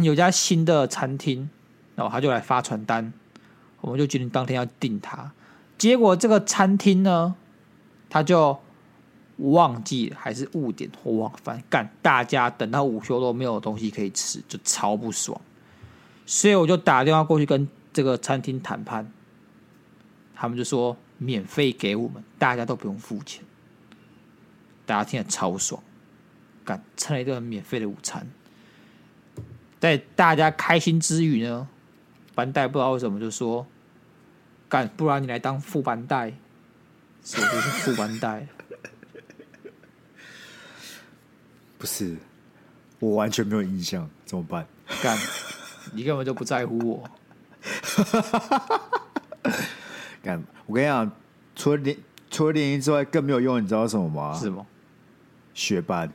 [0.00, 1.50] 有家新的餐厅，
[1.96, 3.12] 然后他就来发传单，
[3.80, 5.32] 我们就决定当天要订他。
[5.76, 7.34] 结果这个餐厅呢，
[8.08, 8.58] 他就。
[9.38, 15.40] 忘记还是误点或忘，反正干，大家等到午休都没有东西可以吃，就超不爽。
[16.26, 19.12] 所以我就打电话过去跟这个餐厅谈判，
[20.34, 23.44] 他们就说免费给我们，大家都不用付钱。
[24.84, 25.82] 大家听得超爽，
[26.64, 28.26] 干，蹭了一顿免费的午餐。
[29.78, 31.68] 在大家开心之余呢，
[32.34, 33.66] 班代不知道为什么就说
[34.68, 36.32] 干，不然你来当副班代，
[37.22, 38.46] 所以就是副班代。
[41.78, 42.16] 不是，
[43.00, 44.66] 我完全没有印象，怎么办？
[45.02, 45.18] 干，
[45.92, 47.10] 你根本就不在乎我。
[50.22, 51.10] 干，我跟你讲，
[51.54, 51.96] 除了联
[52.30, 54.38] 除了联谊之外，更没有用，你知道什么吗？
[54.38, 54.66] 是吗？
[55.54, 56.10] 学班。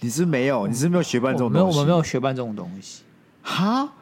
[0.00, 1.64] 你是没有，你是没有学班这种东西。
[1.64, 3.02] 没有，我们没有学班这种东西。
[3.42, 3.92] 哈？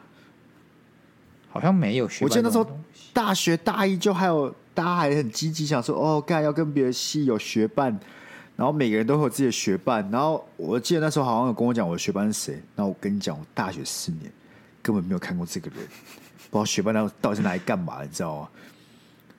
[1.49, 2.25] 好像没有学班。
[2.25, 2.79] 我记得那时候
[3.11, 7.97] 大学大一就还有，大家还很积极想说，哦，干要跟别的系有学班。
[8.55, 12.61] 然后每个人都会有自己的学伴，然后我记得那时候好像有跟我讲我的学伴是谁。
[12.75, 14.31] 那我跟你讲，我大学四年
[14.91, 15.77] 根本没有看过这个人，
[16.49, 18.49] 不知道学霸到到底是拿来干嘛，你知道吗？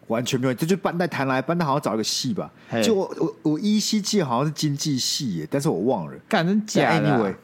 [0.07, 2.51] 完全没有，这就班代谈来，班代好像找一个系吧。
[2.83, 6.13] 就我我我依稀记得好像是经济系耶，但是我忘了。
[6.29, 7.35] 干真假的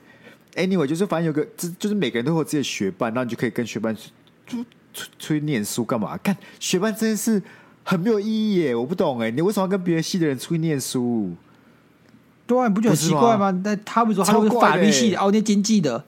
[0.56, 4.10] ？Anyway，Anyway，就是反正有个，这就是每个人都会有自己的学伴，然后你就可以跟学伴出
[4.46, 6.16] 出出去念书干嘛？
[6.16, 7.40] 干学伴真的是
[7.84, 11.34] 很没有意义耶，我不懂哎，你为什么要跟别的系的人出去念书？
[12.48, 13.50] 对啊，你不觉得很奇怪吗？
[13.64, 16.04] 那他们说他们是法律系的，哦，念经济的，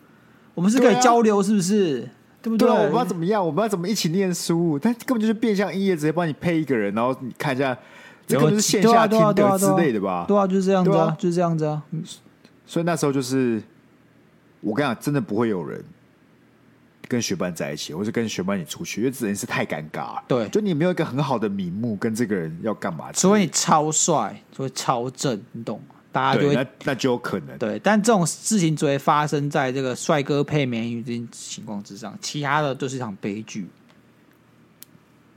[0.59, 2.01] 我们是可以交流，是不是？
[2.43, 2.67] 对不对？
[2.67, 3.47] 对啊，我们要怎么样？
[3.47, 4.77] 我们要怎么一起念书？
[4.77, 7.79] 他根本就是变相一夜，直接帮你配一个人，然后你看一下，
[8.27, 10.25] 这根本是线下听的之类的吧？
[10.27, 11.81] 对啊，就是这样子啊，就是这样子啊。
[12.67, 13.63] 所以那时候就是，
[14.61, 15.81] 我跟你讲，真的不会有人
[17.07, 20.25] 跟学伴在一起，或是跟学伴一起出去，因为这件事太尴尬了。
[20.27, 23.13] 对，就你没有一个很好的名目，跟这个人要干嘛？
[23.13, 25.95] 除非你超帅，除非超正，你懂吗？
[26.19, 33.69] 大家就会那那就有可能对，但这种事情只会发生在这个帅哥配美女这种情况之上，其他的都是一场悲剧。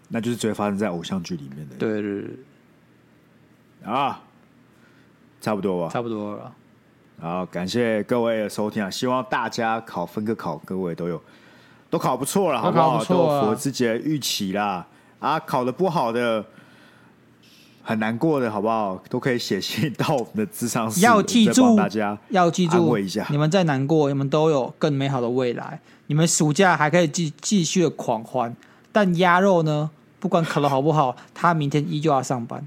[0.08, 1.76] 那就是只会发生在偶像剧里面的。
[1.78, 2.30] 对对对，
[3.84, 4.20] 啊，
[5.40, 6.52] 差不多吧，差不多了。
[7.20, 8.90] 好，感谢各位的收听啊！
[8.90, 11.22] 希望大家考分科考，各位都有
[11.92, 13.06] 都考不错了，好不好？
[13.06, 14.88] 都符合自己的预期啦。
[15.20, 16.44] 啊，考的不好的。
[17.84, 19.02] 很难过的，好不好？
[19.10, 21.02] 都可以写信到我们的智商室。
[21.02, 23.26] 要记住，大家要记住，一下。
[23.30, 25.80] 你们再难过，你们都有更美好的未来。
[26.08, 28.56] 你们暑假还可以继继续的狂欢，
[28.92, 29.90] 但鸭肉呢？
[30.20, 32.64] 不管考的好不好，他明天依旧要上班。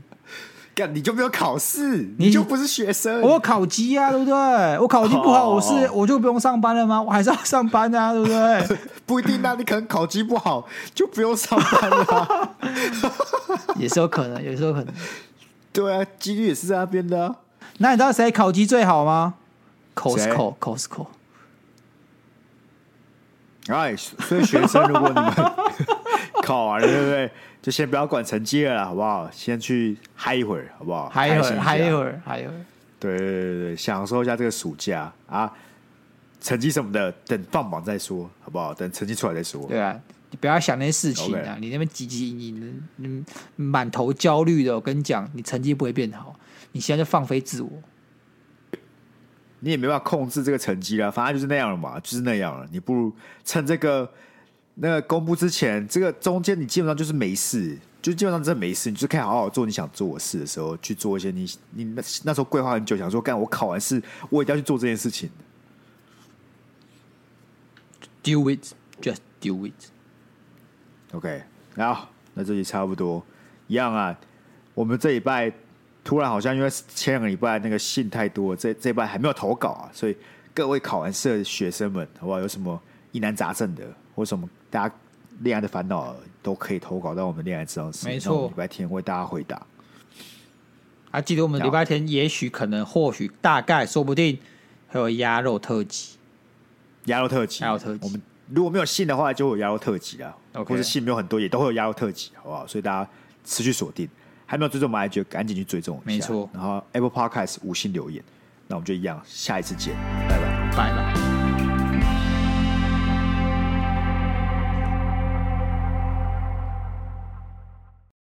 [0.74, 3.20] 干，你就没有考试，你就不是学生。
[3.22, 4.34] 我考级啊，对不对？
[4.78, 7.00] 我考级不好，我是我就不用上班了吗？
[7.00, 8.78] 我还是要上班啊，对不对？
[9.06, 12.56] 不一定啊，你可能考级不好就不用上班了，
[13.78, 14.94] 也是有可能，也是有可能。
[15.72, 17.36] 对啊，几率也是在那边的啊。
[17.78, 19.34] 那你知道谁考级最好吗
[19.94, 21.06] ？Costco，Costco。
[23.68, 25.32] 哎，所以学生，如果你们
[26.44, 27.30] 考完了，对不对？
[27.64, 29.26] 就先不要管成绩了，好不好？
[29.30, 31.08] 先去嗨一会儿，好不好？
[31.08, 32.60] 嗨一会儿，嗨一会儿，嗨一会儿。
[33.00, 35.50] 对对对对，享受一下这个暑假啊！
[36.42, 38.74] 成绩什么的，等放榜再说，好不好？
[38.74, 39.66] 等成绩出来再说。
[39.66, 39.98] 对啊，
[40.30, 43.24] 你不要想那些事情啊.你那边汲汲营营的，你
[43.56, 46.38] 满头焦虑的，我跟你讲，你成绩不会变好。
[46.72, 47.70] 你现在就放飞自我，
[49.60, 52.68] 你也没办法控制这个成绩了，反正就是那样了嘛，就是那样了。
[52.70, 53.10] 你不如
[53.42, 54.12] 趁这个。
[54.76, 65.30] 那个公布之前，这个中间你基本上就是没事，就基本上真的没事，你就可以好好做你想做的事的时候去做一些你你那那时候规划很久，想说干我考完试我一定要去做这件事情。
[68.24, 69.74] Do it, just do it.
[71.12, 71.42] OK，
[71.76, 73.24] 好，那这里差不多
[73.68, 74.18] 一样啊。
[74.74, 75.52] 我们这礼拜
[76.02, 80.16] 突然好像因为前两个礼拜那个信太多，这这礼拜还没有投稿啊，所以
[80.52, 82.40] 各位考完试的学生们，好不好？
[82.40, 83.84] 有什么疑难杂症的？
[84.14, 84.94] 或什么大家
[85.40, 89.60] 恋爱的烦恼都可以投稿到我们恋爱咨商室，没错，礼拜天为大家回答。
[91.10, 94.38] 还、啊、记得我们礼拜天，也许可能、或许、大概、说不定
[94.88, 96.16] 还有鸭肉特辑，
[97.04, 98.00] 鸭肉特辑，鸭肉特辑。
[98.02, 100.36] 我们如果没有信的话，就有鸭肉特辑啊。
[100.52, 102.64] 或者信没有很多，也都会有鸭肉特辑，好不好？
[102.66, 103.10] 所以大家
[103.44, 104.08] 持续锁定。
[104.46, 106.04] 还没有追踪我们 IG，赶紧去追踪一下。
[106.04, 106.48] 没错。
[106.52, 108.22] 然后 Apple Podcast 五星留言，
[108.68, 109.94] 那我们就一样，下一次见，
[110.28, 111.33] 拜拜，拜拜。